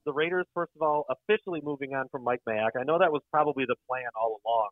[0.04, 3.22] the Raiders, first of all, officially moving on from Mike Mayock, I know that was
[3.30, 4.68] probably the plan all along.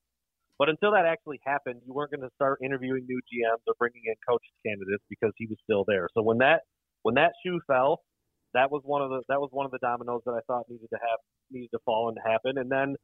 [0.58, 4.02] But until that actually happened, you weren't going to start interviewing new GMs or bringing
[4.04, 6.08] in coach candidates because he was still there.
[6.12, 6.62] So when that
[7.02, 8.02] when that shoe fell,
[8.52, 10.88] that was one of the that was one of the dominoes that I thought needed
[10.90, 11.18] to have
[11.50, 12.58] needed to fall and happen.
[12.58, 12.96] And then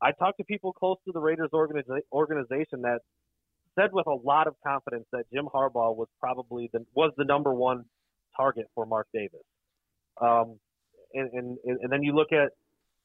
[0.00, 3.00] I talked to people close to the Raiders organiza- organization that
[3.78, 7.52] said with a lot of confidence that Jim Harbaugh was probably the was the number
[7.52, 7.84] one
[8.36, 9.44] target for Mark Davis.
[10.20, 10.58] Um,
[11.14, 12.50] and, and and then you look at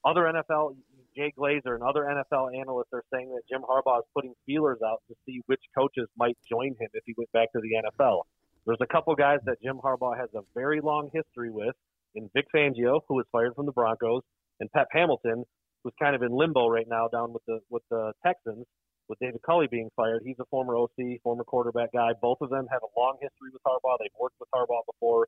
[0.05, 0.75] other NFL,
[1.15, 5.01] Jay Glazer and other NFL analysts are saying that Jim Harbaugh is putting feelers out
[5.09, 8.21] to see which coaches might join him if he went back to the NFL.
[8.65, 11.75] There's a couple guys that Jim Harbaugh has a very long history with,
[12.15, 14.21] in Vic Fangio, who was fired from the Broncos,
[14.59, 15.43] and Pep Hamilton,
[15.83, 18.65] who's kind of in limbo right now down with the with the Texans
[19.07, 20.21] with David Culley being fired.
[20.25, 22.11] He's a former OC, former quarterback guy.
[22.21, 23.97] Both of them have a long history with Harbaugh.
[23.99, 25.27] They've worked with Harbaugh before.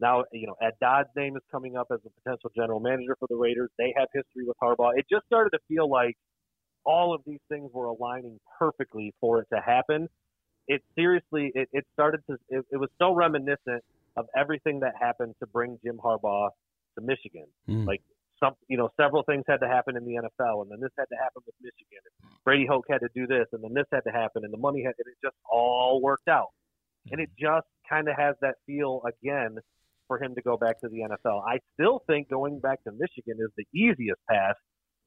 [0.00, 3.26] Now, you know, Ed Dodd's name is coming up as a potential general manager for
[3.28, 3.70] the Raiders.
[3.78, 4.92] They have history with Harbaugh.
[4.96, 6.16] It just started to feel like
[6.84, 10.08] all of these things were aligning perfectly for it to happen.
[10.68, 13.82] It seriously, it, it started to, it, it was so reminiscent
[14.16, 16.50] of everything that happened to bring Jim Harbaugh
[16.98, 17.46] to Michigan.
[17.68, 17.86] Mm.
[17.86, 18.02] Like
[18.42, 21.06] some, you know, several things had to happen in the NFL, and then this had
[21.10, 21.98] to happen with Michigan.
[22.04, 24.58] And Brady Hoke had to do this, and then this had to happen, and the
[24.58, 26.48] money had, and it just all worked out.
[27.10, 29.56] And it just kind of has that feel again
[30.08, 31.42] for him to go back to the NFL.
[31.46, 34.56] I still think going back to Michigan is the easiest path,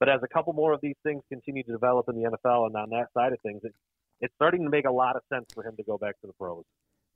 [0.00, 2.76] but as a couple more of these things continue to develop in the NFL and
[2.76, 3.74] on that side of things, it,
[4.20, 6.32] it's starting to make a lot of sense for him to go back to the
[6.32, 6.64] pros.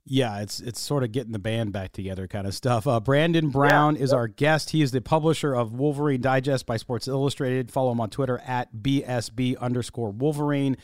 [0.09, 2.87] Yeah, it's it's sort of getting the band back together kind of stuff.
[2.87, 4.69] Uh, Brandon Brown yeah, is our guest.
[4.69, 7.71] He is the publisher of Wolverine Digest by Sports Illustrated.
[7.71, 10.77] Follow him on Twitter at BSB underscore Wolverine.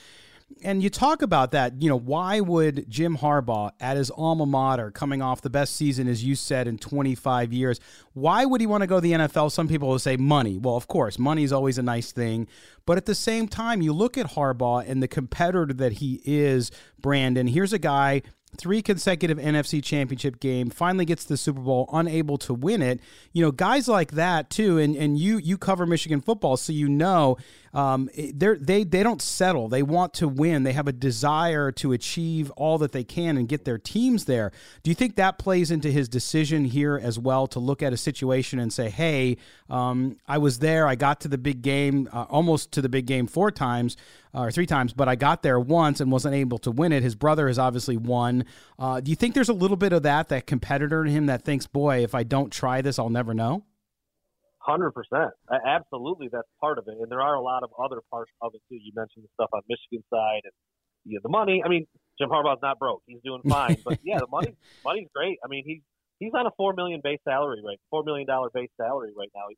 [0.63, 4.91] And you talk about that, you know, why would Jim Harbaugh at his alma mater,
[4.91, 7.79] coming off the best season, as you said, in 25 years,
[8.13, 9.51] why would he want to go to the NFL?
[9.51, 10.57] Some people will say money.
[10.57, 12.47] Well, of course, money is always a nice thing.
[12.85, 16.71] But at the same time, you look at Harbaugh and the competitor that he is,
[16.99, 17.47] Brandon.
[17.47, 18.21] Here's a guy
[18.57, 22.99] three consecutive NFC championship game, finally gets the Super Bowl, unable to win it.
[23.31, 26.87] You know, guys like that too, and, and you you cover Michigan football, so you
[26.87, 27.37] know
[27.73, 29.67] um, they they they don't settle.
[29.67, 30.63] They want to win.
[30.63, 34.51] They have a desire to achieve all that they can and get their teams there.
[34.83, 37.97] Do you think that plays into his decision here as well to look at a
[37.97, 39.37] situation and say, "Hey,
[39.69, 40.87] um, I was there.
[40.87, 43.97] I got to the big game, uh, almost to the big game four times
[44.35, 47.01] uh, or three times, but I got there once and wasn't able to win it."
[47.01, 48.45] His brother has obviously won.
[48.77, 51.43] Uh, do you think there's a little bit of that that competitor in him that
[51.43, 53.63] thinks, "Boy, if I don't try this, I'll never know"?
[54.63, 56.29] Hundred percent, absolutely.
[56.31, 58.79] That's part of it, and there are a lot of other parts of it too.
[58.79, 60.53] You mentioned the stuff on Michigan side and
[61.03, 61.61] yeah, the money.
[61.65, 61.85] I mean,
[62.17, 63.75] Jim Harbaugh's not broke; he's doing fine.
[63.83, 65.37] but yeah, the money, money's great.
[65.43, 65.81] I mean, he's
[66.19, 69.51] he's on a four million base salary right, four million dollar base salary right now.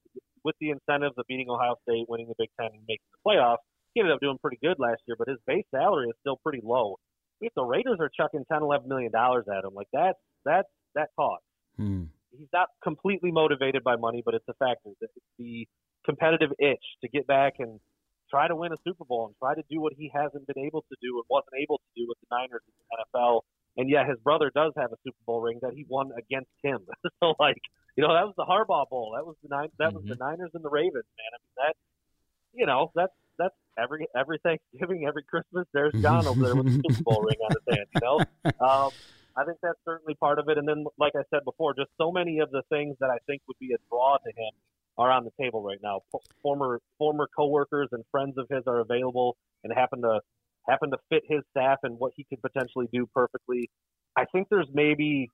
[0.44, 3.62] With the incentives of beating Ohio State, winning the Big Ten, and making the playoffs,
[3.94, 5.16] he ended up doing pretty good last year.
[5.20, 6.96] But his base salary is still pretty low.
[7.42, 10.16] If the Raiders are chucking ten, eleven million dollars at him, like that,
[10.46, 10.66] that
[10.96, 11.44] that cost.
[11.78, 12.06] Hmm
[12.38, 14.90] he's not completely motivated by money, but it's a factor.
[15.02, 15.68] It's the
[16.06, 17.80] competitive itch to get back and
[18.30, 20.82] try to win a Super Bowl and try to do what he hasn't been able
[20.82, 23.42] to do and wasn't able to do with the Niners in the NFL.
[23.78, 26.80] And yeah, his brother does have a Super Bowl ring that he won against him.
[27.20, 27.60] so like,
[27.96, 29.14] you know, that was the Harbaugh Bowl.
[29.16, 29.70] That was the nine.
[29.80, 29.96] That mm-hmm.
[29.98, 30.24] was the mm-hmm.
[30.24, 31.06] Niners and the Ravens.
[31.18, 31.76] Man, I mean that.
[32.54, 35.68] You know, that's that's every every Thanksgiving, every Christmas.
[35.74, 37.88] There's John over there with the Super Bowl ring on his hand.
[37.96, 38.18] You know,
[38.66, 38.92] um,
[39.38, 40.58] I think that's certainly part of it.
[40.58, 43.42] And then, like I said before, just so many of the things that I think
[43.48, 44.52] would be a draw to him
[44.98, 46.02] are on the table right now.
[46.42, 50.22] former former coworkers and friends of his are available and happen to
[50.68, 53.70] happen to fit his staff and what he could potentially do perfectly.
[54.16, 55.30] I think there's maybe,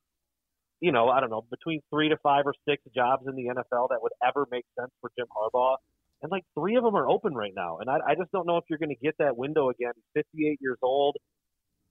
[0.80, 3.90] you know, I don't know, between three to five or six jobs in the NFL
[3.90, 5.76] that would ever make sense for Jim Harbaugh.
[6.24, 7.78] And like three of them are open right now.
[7.80, 9.94] And I, I just don't know if you're going to get that window again.
[9.96, 11.18] He's 58 years old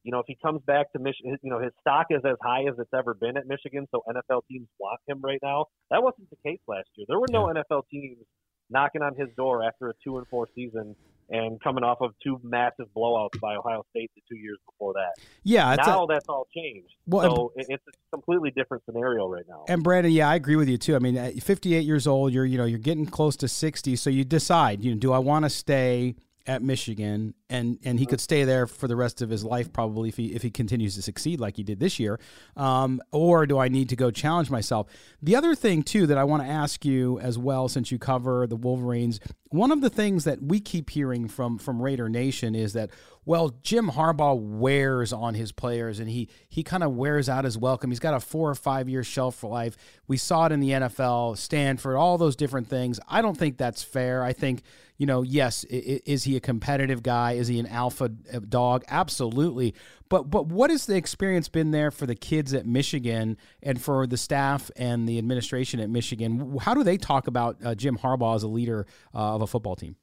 [0.02, 2.62] you know, if he comes back to Michigan, you know, his stock is as high
[2.62, 3.86] as it's ever been at Michigan.
[3.90, 5.66] So NFL teams want him right now.
[5.90, 7.06] That wasn't the case last year.
[7.08, 7.46] There were no.
[7.50, 8.24] NFL teams
[8.70, 10.94] knocking on his door after a two and four season
[11.30, 15.12] and coming off of two massive blowouts by Ohio State the two years before that.
[15.44, 16.92] Yeah, now a, that's all changed.
[17.06, 19.64] Well, so and, it's a completely different scenario right now.
[19.68, 20.96] And Brandon, yeah, I agree with you too.
[20.96, 24.10] I mean, at 58 years old, you're you know you're getting close to 60, so
[24.10, 28.20] you decide, you know, do I want to stay at Michigan, and and he could
[28.20, 31.02] stay there for the rest of his life probably if he if he continues to
[31.02, 32.18] succeed like he did this year,
[32.56, 34.86] um, or do I need to go challenge myself?
[35.22, 38.46] The other thing too that I want to ask you as well, since you cover
[38.46, 42.72] the Wolverines, one of the things that we keep hearing from from Raider Nation is
[42.72, 42.90] that
[43.26, 47.58] well, Jim Harbaugh wears on his players and he he kind of wears out his
[47.58, 47.90] welcome.
[47.90, 49.76] He's got a four or five year shelf life.
[50.08, 52.98] We saw it in the NFL, Stanford, all those different things.
[53.08, 54.24] I don't think that's fair.
[54.24, 54.62] I think
[55.00, 57.32] you know, yes, is he a competitive guy?
[57.32, 58.84] Is he an alpha uh, dog?
[58.86, 59.74] Absolutely.
[60.10, 64.06] But but what has the experience been there for the kids at Michigan and for
[64.06, 66.58] the staff and the administration at Michigan?
[66.60, 69.74] How do they talk about uh, Jim Harbaugh as a leader uh, of a football
[69.74, 69.96] team?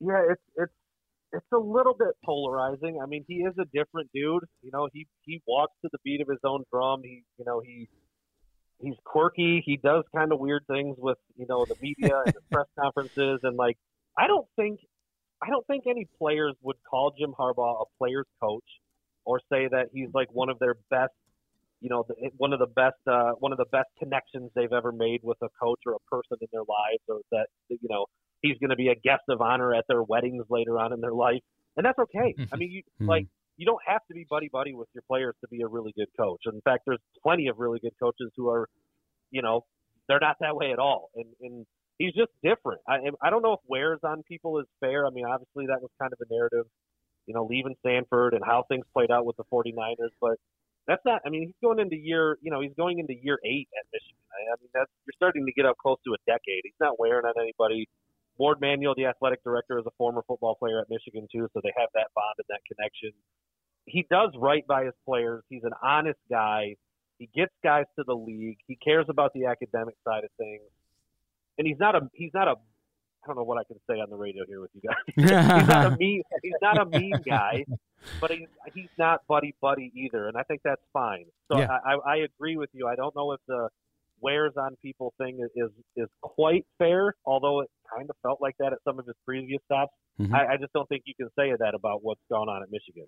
[0.00, 0.72] Yeah, it's it's
[1.32, 3.00] it's a little bit polarizing.
[3.02, 4.44] I mean, he is a different dude.
[4.60, 7.00] You know, he he walks to the beat of his own drum.
[7.02, 7.88] He you know he
[8.82, 9.62] he's quirky.
[9.64, 13.40] He does kind of weird things with you know the media and the press conferences
[13.44, 13.78] and like
[14.18, 14.80] I don't think
[15.42, 18.64] I don't think any players would call Jim Harbaugh a player's coach
[19.24, 21.12] or say that he's like one of their best,
[21.80, 22.04] you know,
[22.36, 25.48] one of the best uh, one of the best connections they've ever made with a
[25.60, 28.06] coach or a person in their lives, or that you know
[28.42, 31.12] he's going to be a guest of honor at their weddings later on in their
[31.12, 31.40] life,
[31.76, 32.34] and that's okay.
[32.52, 33.08] I mean, you mm-hmm.
[33.08, 35.92] like you don't have to be buddy buddy with your players to be a really
[35.96, 36.40] good coach.
[36.46, 38.68] In fact, there's plenty of really good coaches who are,
[39.30, 39.64] you know,
[40.08, 41.66] they're not that way at all, and and
[42.00, 42.80] he's just different.
[42.88, 45.06] I I don't know if wears on people is fair.
[45.06, 46.64] I mean, obviously that was kind of a narrative,
[47.26, 50.40] you know, leaving Stanford and how things played out with the 49ers, but
[50.88, 51.20] that's not.
[51.26, 54.16] I mean, he's going into year, you know, he's going into year eight at Michigan.
[54.32, 56.64] I, mean, that's you're starting to get up close to a decade.
[56.64, 57.86] He's not wearing on anybody.
[58.38, 61.72] Warde Manuel, the athletic director, is a former football player at Michigan too, so they
[61.76, 63.12] have that bond and that connection.
[63.84, 65.42] He does right by his players.
[65.50, 66.76] He's an honest guy.
[67.18, 68.56] He gets guys to the league.
[68.66, 70.62] He cares about the academic side of things
[71.60, 74.08] and he's not a he's not a I don't know what I can say on
[74.08, 74.96] the radio here with you guys.
[75.14, 77.66] he's not a mean he's not a mean guy,
[78.20, 81.26] but he's he's not buddy buddy either, and I think that's fine.
[81.52, 81.68] So yeah.
[81.84, 82.88] I, I agree with you.
[82.88, 83.68] I don't know if the
[84.22, 88.54] wears on people thing is, is is quite fair, although it kind of felt like
[88.58, 89.92] that at some of his previous stops.
[90.18, 90.34] Mm-hmm.
[90.34, 93.06] I, I just don't think you can say that about what's going on at Michigan.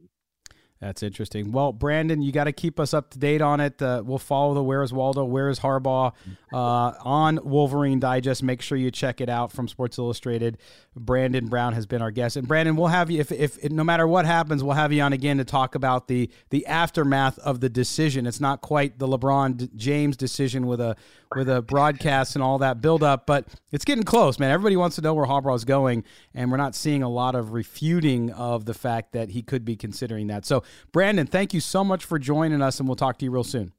[0.83, 1.53] That's interesting.
[1.53, 3.81] Well, Brandon, you got to keep us up to date on it.
[3.81, 6.13] Uh, we'll follow the Where's Waldo, Where's Harbaugh
[6.53, 8.43] uh, on Wolverine Digest.
[8.43, 10.59] Make sure you check it out from Sports Illustrated.
[10.97, 13.85] Brandon Brown has been our guest, and Brandon, we'll have you if, if, if no
[13.85, 17.61] matter what happens, we'll have you on again to talk about the the aftermath of
[17.61, 18.27] the decision.
[18.27, 20.97] It's not quite the LeBron James decision with a
[21.37, 24.51] with a broadcast and all that build up, but it's getting close, man.
[24.51, 28.31] Everybody wants to know where Harbaugh's going, and we're not seeing a lot of refuting
[28.31, 30.45] of the fact that he could be considering that.
[30.45, 30.63] So,
[30.93, 33.73] Brandon, thank you so much for joining us, and we'll talk to you real soon.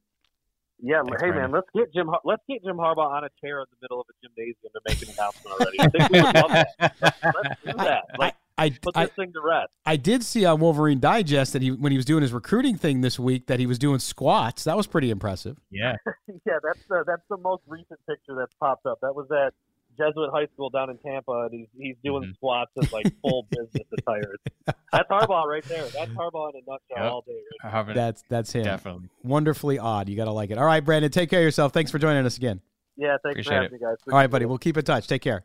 [0.86, 1.52] Yeah, Thanks, hey Brandon.
[1.52, 4.08] man, let's get Jim let's get Jim Harbaugh on a chair in the middle of
[4.10, 5.80] a gymnasium to make an announcement already.
[5.80, 6.68] I think we would love that.
[7.02, 8.04] Let's, let's do that.
[8.20, 9.72] Like, I, put this I, thing to rest.
[9.86, 13.02] I did see on Wolverine Digest that he when he was doing his recruiting thing
[13.02, 14.64] this week that he was doing squats.
[14.66, 15.58] That was pretty impressive.
[15.72, 15.96] Yeah,
[16.46, 19.00] yeah, that's the that's the most recent picture that's popped up.
[19.02, 19.54] That was at
[19.98, 22.34] Jesuit high school down in Tampa, and he's he's doing mm-hmm.
[22.34, 24.36] squats in like full business attire.
[24.66, 25.86] That's Harbaugh right there.
[25.86, 27.12] That's Harbaugh in a nutshell yep.
[27.12, 27.40] all day.
[27.64, 28.64] Right that's that's him.
[28.64, 30.10] Definitely wonderfully odd.
[30.10, 30.58] You got to like it.
[30.58, 31.74] All right, Brandon, take care of yourself.
[31.74, 32.62] Thanks for joining us again.
[32.98, 33.74] Yeah, thanks Appreciate for having it.
[33.74, 33.96] me, guys.
[34.02, 34.44] Appreciate all right, buddy.
[34.44, 34.48] It.
[34.48, 35.08] We'll keep in touch.
[35.08, 35.44] Take care.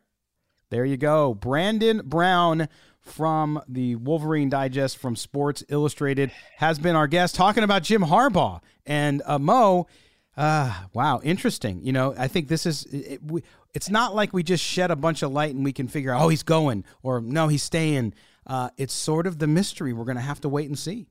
[0.70, 2.68] There you go, Brandon Brown
[3.08, 8.60] from the Wolverine Digest from Sports Illustrated has been our guest talking about Jim Harbaugh
[8.86, 9.86] and uh, Mo.
[10.36, 11.84] Uh, wow, interesting.
[11.84, 13.42] You know, I think this is it, we,
[13.74, 16.22] it's not like we just shed a bunch of light and we can figure out,
[16.22, 18.14] oh, he's going or no, he's staying.
[18.46, 19.92] Uh, it's sort of the mystery.
[19.92, 21.08] We're going to have to wait and see.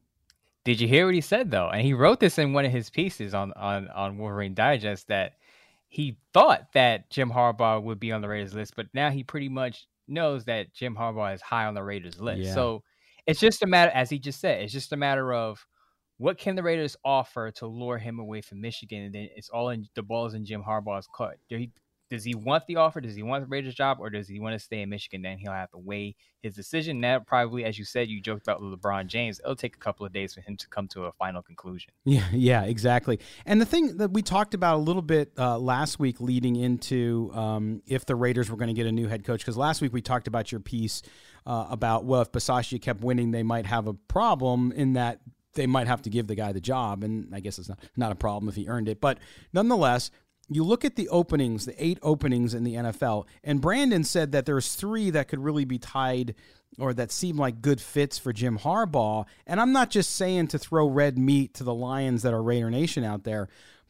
[0.64, 1.70] Did you hear what he said though?
[1.70, 5.36] And he wrote this in one of his pieces on on on Wolverine Digest that
[5.88, 9.50] he thought that Jim Harbaugh would be on the Raiders list, but now he pretty
[9.50, 12.42] much knows that Jim Harbaugh is high on the Raiders list.
[12.42, 12.54] Yeah.
[12.54, 12.84] So
[13.26, 15.66] it's just a matter, as he just said, it's just a matter of
[16.18, 19.04] what can the Raiders offer to lure him away from Michigan?
[19.04, 21.40] And then it's all in the balls in Jim Harbaugh's court.
[21.48, 21.72] He,
[22.10, 23.02] does he want the offer?
[23.02, 25.22] Does he want the Raiders job, or does he want to stay in Michigan?
[25.22, 27.02] Then he'll have to weigh his decision.
[27.02, 29.40] That probably, as you said, you joked about LeBron James.
[29.40, 31.92] It'll take a couple of days for him to come to a final conclusion.
[32.06, 33.20] Yeah, yeah, exactly.
[33.46, 37.32] And the thing that we talked about a little bit uh, last week, leading into
[37.34, 39.94] um, if the Raiders were going to get a new head coach, because last week
[39.94, 41.02] we talked about your piece
[41.46, 45.20] uh, about well, if Bisaccia kept winning, they might have a problem in that
[45.54, 48.12] they might have to give the guy the job, and I guess it's not not
[48.14, 49.02] a problem if he earned it.
[49.02, 49.18] But
[49.52, 50.12] nonetheless,
[50.50, 54.46] you look at the openings, the eight openings in the NFL, and Brandon said that
[54.46, 56.36] there's three that could really be tied
[56.80, 59.26] or that seem like good fits for Jim Harbaugh.
[59.48, 62.70] And I'm not just saying to throw red meat to the Lions that are Raider
[62.70, 63.50] Nation out there,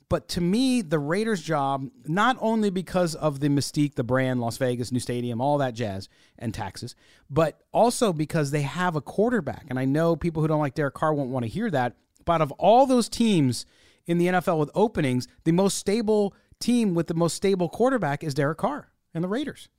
[0.10, 4.58] but to me, the Raiders' job, not only because of the mystique, the brand, Las
[4.58, 6.08] Vegas, new stadium, all that jazz,
[6.40, 6.96] and taxes,
[7.30, 9.66] but also because they have a quarterback.
[9.70, 11.98] And I know people who don't like Derek Carr won't want to hear that.
[12.24, 13.66] But of all those teams
[14.06, 18.34] in the NFL with openings, the most stable team with the most stable quarterback is
[18.34, 19.70] Derek Carr and the Raiders.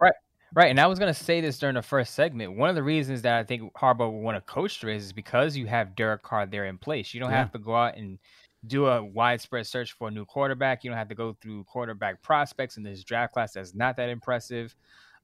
[0.00, 0.14] Right.
[0.52, 2.56] Right, and I was going to say this during the first segment.
[2.56, 5.12] One of the reasons that I think Harbaugh will want to coach the Raiders is
[5.12, 7.14] because you have Derek Carr there in place.
[7.14, 7.38] You don't yeah.
[7.38, 8.18] have to go out and
[8.66, 10.82] do a widespread search for a new quarterback.
[10.82, 14.08] You don't have to go through quarterback prospects in this draft class that's not that
[14.08, 14.74] impressive.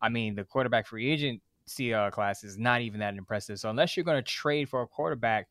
[0.00, 1.42] I mean, the quarterback free agent
[1.74, 3.58] CR uh, class is not even that impressive.
[3.58, 5.48] So unless you're going to trade for a quarterback,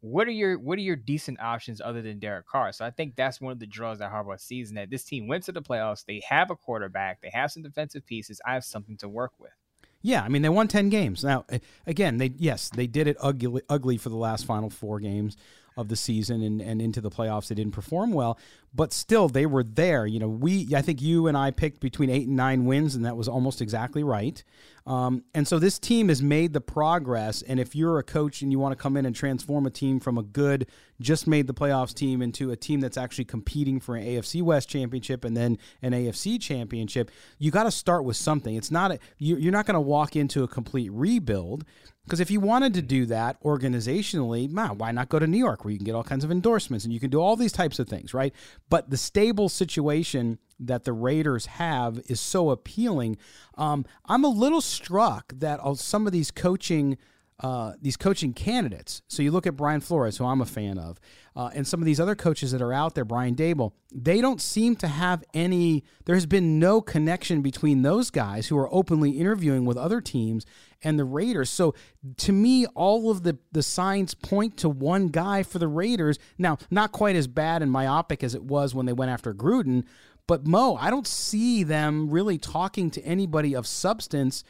[0.00, 2.72] what are your what are your decent options other than Derek Carr?
[2.72, 5.26] So I think that's one of the draws that Harbaugh sees, and that this team
[5.26, 6.04] went to the playoffs.
[6.04, 7.20] They have a quarterback.
[7.20, 8.40] They have some defensive pieces.
[8.46, 9.52] I have something to work with.
[10.00, 11.24] Yeah, I mean they won ten games.
[11.24, 15.00] Now, eh, again, they yes they did it ugly, ugly for the last final four
[15.00, 15.36] games
[15.76, 17.48] of the season and, and into the playoffs.
[17.48, 18.38] They didn't perform well,
[18.74, 20.06] but still they were there.
[20.06, 23.04] You know, we I think you and I picked between eight and nine wins, and
[23.04, 24.42] that was almost exactly right.
[24.88, 27.42] Um, and so this team has made the progress.
[27.42, 30.00] And if you're a coach and you want to come in and transform a team
[30.00, 30.66] from a good,
[30.98, 34.70] just made the playoffs team into a team that's actually competing for an AFC West
[34.70, 38.56] championship and then an AFC championship, you got to start with something.
[38.56, 41.66] It's not a, you're not going to walk into a complete rebuild.
[42.08, 45.62] Because if you wanted to do that organizationally, man, why not go to New York
[45.62, 47.78] where you can get all kinds of endorsements and you can do all these types
[47.78, 48.34] of things, right?
[48.68, 53.16] But the stable situation that the Raiders have is so appealing.
[53.56, 56.98] Um, I'm a little struck that some of these coaching
[57.40, 59.02] uh, these coaching candidates.
[59.06, 60.98] So you look at Brian Flores, who I'm a fan of,
[61.36, 64.40] uh, and some of these other coaches that are out there, Brian Daboll, they don't
[64.40, 65.84] seem to have any.
[66.04, 70.44] There has been no connection between those guys who are openly interviewing with other teams
[70.82, 71.48] and the Raiders.
[71.48, 71.74] So
[72.16, 76.18] to me, all of the the signs point to one guy for the Raiders.
[76.38, 79.84] Now, not quite as bad and myopic as it was when they went after Gruden,
[80.26, 84.42] but Mo, I don't see them really talking to anybody of substance.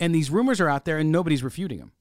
[0.00, 1.92] And these rumors are out there, and nobody's refuting them.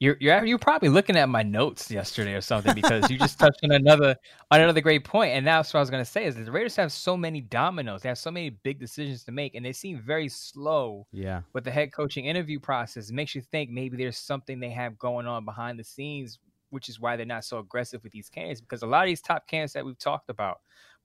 [0.00, 3.60] You're you're you're probably looking at my notes yesterday or something because you just touched
[3.64, 4.14] on another
[4.50, 6.52] on another great point, and that's what I was going to say is that the
[6.52, 9.72] Raiders have so many dominoes, they have so many big decisions to make, and they
[9.72, 11.06] seem very slow.
[11.10, 14.70] Yeah, with the head coaching interview process, it makes you think maybe there's something they
[14.70, 16.38] have going on behind the scenes,
[16.70, 18.60] which is why they're not so aggressive with these candidates.
[18.60, 20.58] Because a lot of these top candidates that we've talked about,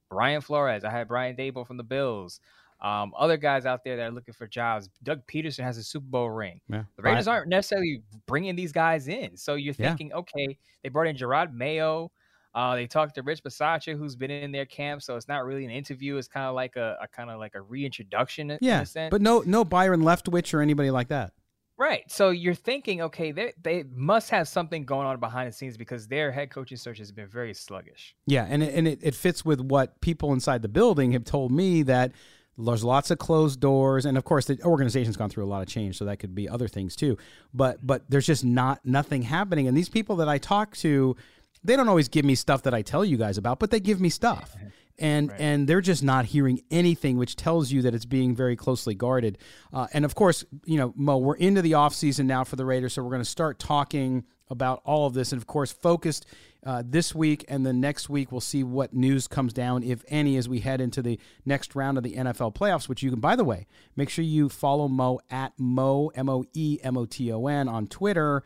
[0.08, 2.38] Brian Flores, I had Brian Daboll from the Bills.
[2.84, 4.90] Um, other guys out there that are looking for jobs.
[5.02, 6.60] Doug Pederson has a Super Bowl ring.
[6.68, 6.82] Yeah.
[6.96, 9.38] The Raiders aren't necessarily bringing these guys in.
[9.38, 10.16] So you're thinking, yeah.
[10.16, 12.12] okay, they brought in Jerod Mayo.
[12.54, 15.64] Uh, they talked to Rich Bisaccia, who's been in their camp, so it's not really
[15.64, 16.18] an interview.
[16.18, 18.58] It's kind of like a, a kind of like a reintroduction.
[18.60, 21.32] Yeah, but no, no Byron Leftwich or anybody like that.
[21.76, 22.08] Right.
[22.08, 26.06] So you're thinking, okay, they they must have something going on behind the scenes because
[26.06, 28.14] their head coaching search has been very sluggish.
[28.26, 31.50] Yeah, and it, and it, it fits with what people inside the building have told
[31.50, 32.12] me that
[32.56, 35.68] there's lots of closed doors, and of course the organization's gone through a lot of
[35.68, 37.16] change, so that could be other things too.
[37.52, 41.16] But but there's just not nothing happening, and these people that I talk to,
[41.62, 44.00] they don't always give me stuff that I tell you guys about, but they give
[44.00, 44.56] me stuff.
[44.98, 45.40] and right.
[45.40, 49.38] and they're just not hearing anything, which tells you that it's being very closely guarded.
[49.72, 52.94] Uh, and of course, you know, Mo, we're into the offseason now for the Raiders,
[52.94, 56.26] so we're going to start talking about all of this, and of course, focused
[56.64, 60.36] uh, this week and then next week we'll see what news comes down, if any,
[60.36, 62.88] as we head into the next round of the NFL playoffs.
[62.88, 66.44] Which you can, by the way, make sure you follow Mo at Mo M O
[66.52, 68.42] E M O T O N on Twitter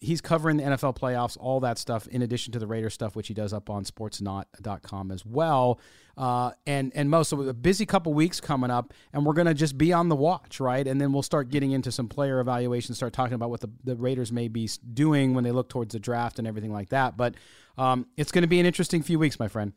[0.00, 3.28] he's covering the NFL playoffs, all that stuff, in addition to the Raider stuff, which
[3.28, 5.80] he does up on sportsnaut.com as well.
[6.16, 9.54] Uh, and and most of a busy couple weeks coming up, and we're going to
[9.54, 10.86] just be on the watch, right?
[10.86, 13.96] And then we'll start getting into some player evaluations, start talking about what the, the
[13.96, 17.16] Raiders may be doing when they look towards the draft and everything like that.
[17.16, 17.34] But
[17.78, 19.72] um, it's going to be an interesting few weeks, my friend.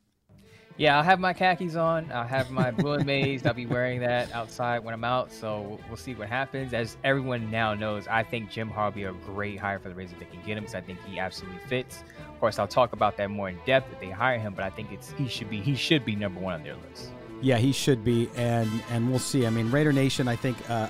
[0.78, 2.12] Yeah, I'll have my khakis on.
[2.12, 3.46] I'll have my blue and.
[3.46, 5.32] I'll be wearing that outside when I'm out.
[5.32, 6.74] So we'll, see what happens.
[6.74, 10.20] As everyone now knows, I think Jim Harbaugh a great hire for the Raiders if
[10.20, 10.64] they can get him.
[10.64, 12.04] Because I think he absolutely fits.
[12.28, 14.54] Of course, I'll talk about that more in depth if they hire him.
[14.56, 17.12] But I think it's he should be he should be number one on their list.
[17.42, 19.46] Yeah, he should be, and and we'll see.
[19.46, 20.28] I mean, Raider Nation.
[20.28, 20.58] I think.
[20.70, 20.88] Uh,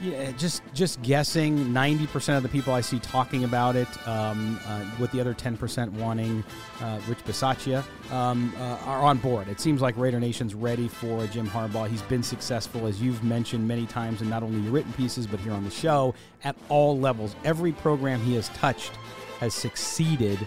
[0.00, 1.72] yeah, just just guessing.
[1.72, 5.34] Ninety percent of the people I see talking about it, um, uh, with the other
[5.34, 6.42] ten percent wanting
[6.80, 9.48] uh, Rich Bisaccia, um, uh, are on board.
[9.48, 11.88] It seems like Raider Nation's ready for Jim Harbaugh.
[11.88, 15.40] He's been successful, as you've mentioned many times, in not only your written pieces but
[15.40, 17.36] here on the show at all levels.
[17.44, 18.92] Every program he has touched
[19.38, 20.38] has succeeded.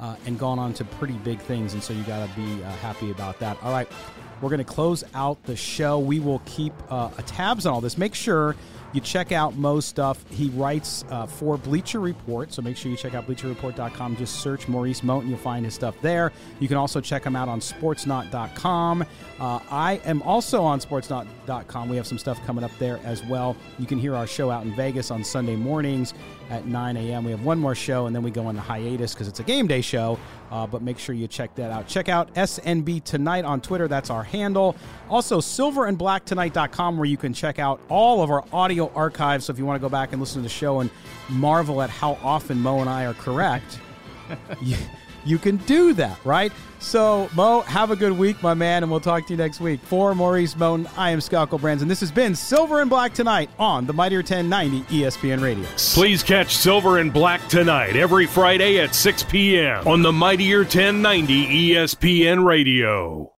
[0.00, 2.70] Uh, and gone on to pretty big things, and so you got to be uh,
[2.78, 3.56] happy about that.
[3.62, 3.86] All right,
[4.40, 6.00] we're going to close out the show.
[6.00, 7.96] We will keep uh, tabs on all this.
[7.96, 8.56] Make sure
[8.92, 10.24] you check out Mo's stuff.
[10.30, 14.16] He writes uh, for Bleacher Report, so make sure you check out BleacherReport.com.
[14.16, 16.32] Just search Maurice Moat and you'll find his stuff there.
[16.60, 19.02] You can also check him out on Sportsnaut.com.
[19.40, 21.88] Uh, I am also on Sportsnaut.com.
[21.88, 23.56] We have some stuff coming up there as well.
[23.78, 26.14] You can hear our show out in Vegas on Sunday mornings
[26.52, 27.24] at 9 a.m.
[27.24, 29.42] We have one more show, and then we go on the hiatus because it's a
[29.42, 30.18] game day show.
[30.50, 31.86] Uh, but make sure you check that out.
[31.88, 33.88] Check out SNB Tonight on Twitter.
[33.88, 34.76] That's our handle.
[35.08, 39.46] Also, silverandblacktonight.com, where you can check out all of our audio archives.
[39.46, 40.90] So if you want to go back and listen to the show and
[41.30, 43.80] marvel at how often Mo and I are correct,
[45.24, 46.52] you can do that, right?
[46.78, 49.80] So, Mo, have a good week, my man, and we'll talk to you next week.
[49.82, 53.50] For Maurice Moton, I am Scott Gulbransen, and this has been Silver and Black Tonight
[53.58, 55.66] on the Mightier 1090 ESPN Radio.
[55.76, 59.86] Please catch Silver and Black Tonight every Friday at 6 p.m.
[59.86, 63.30] on the Mightier 1090 ESPN Radio.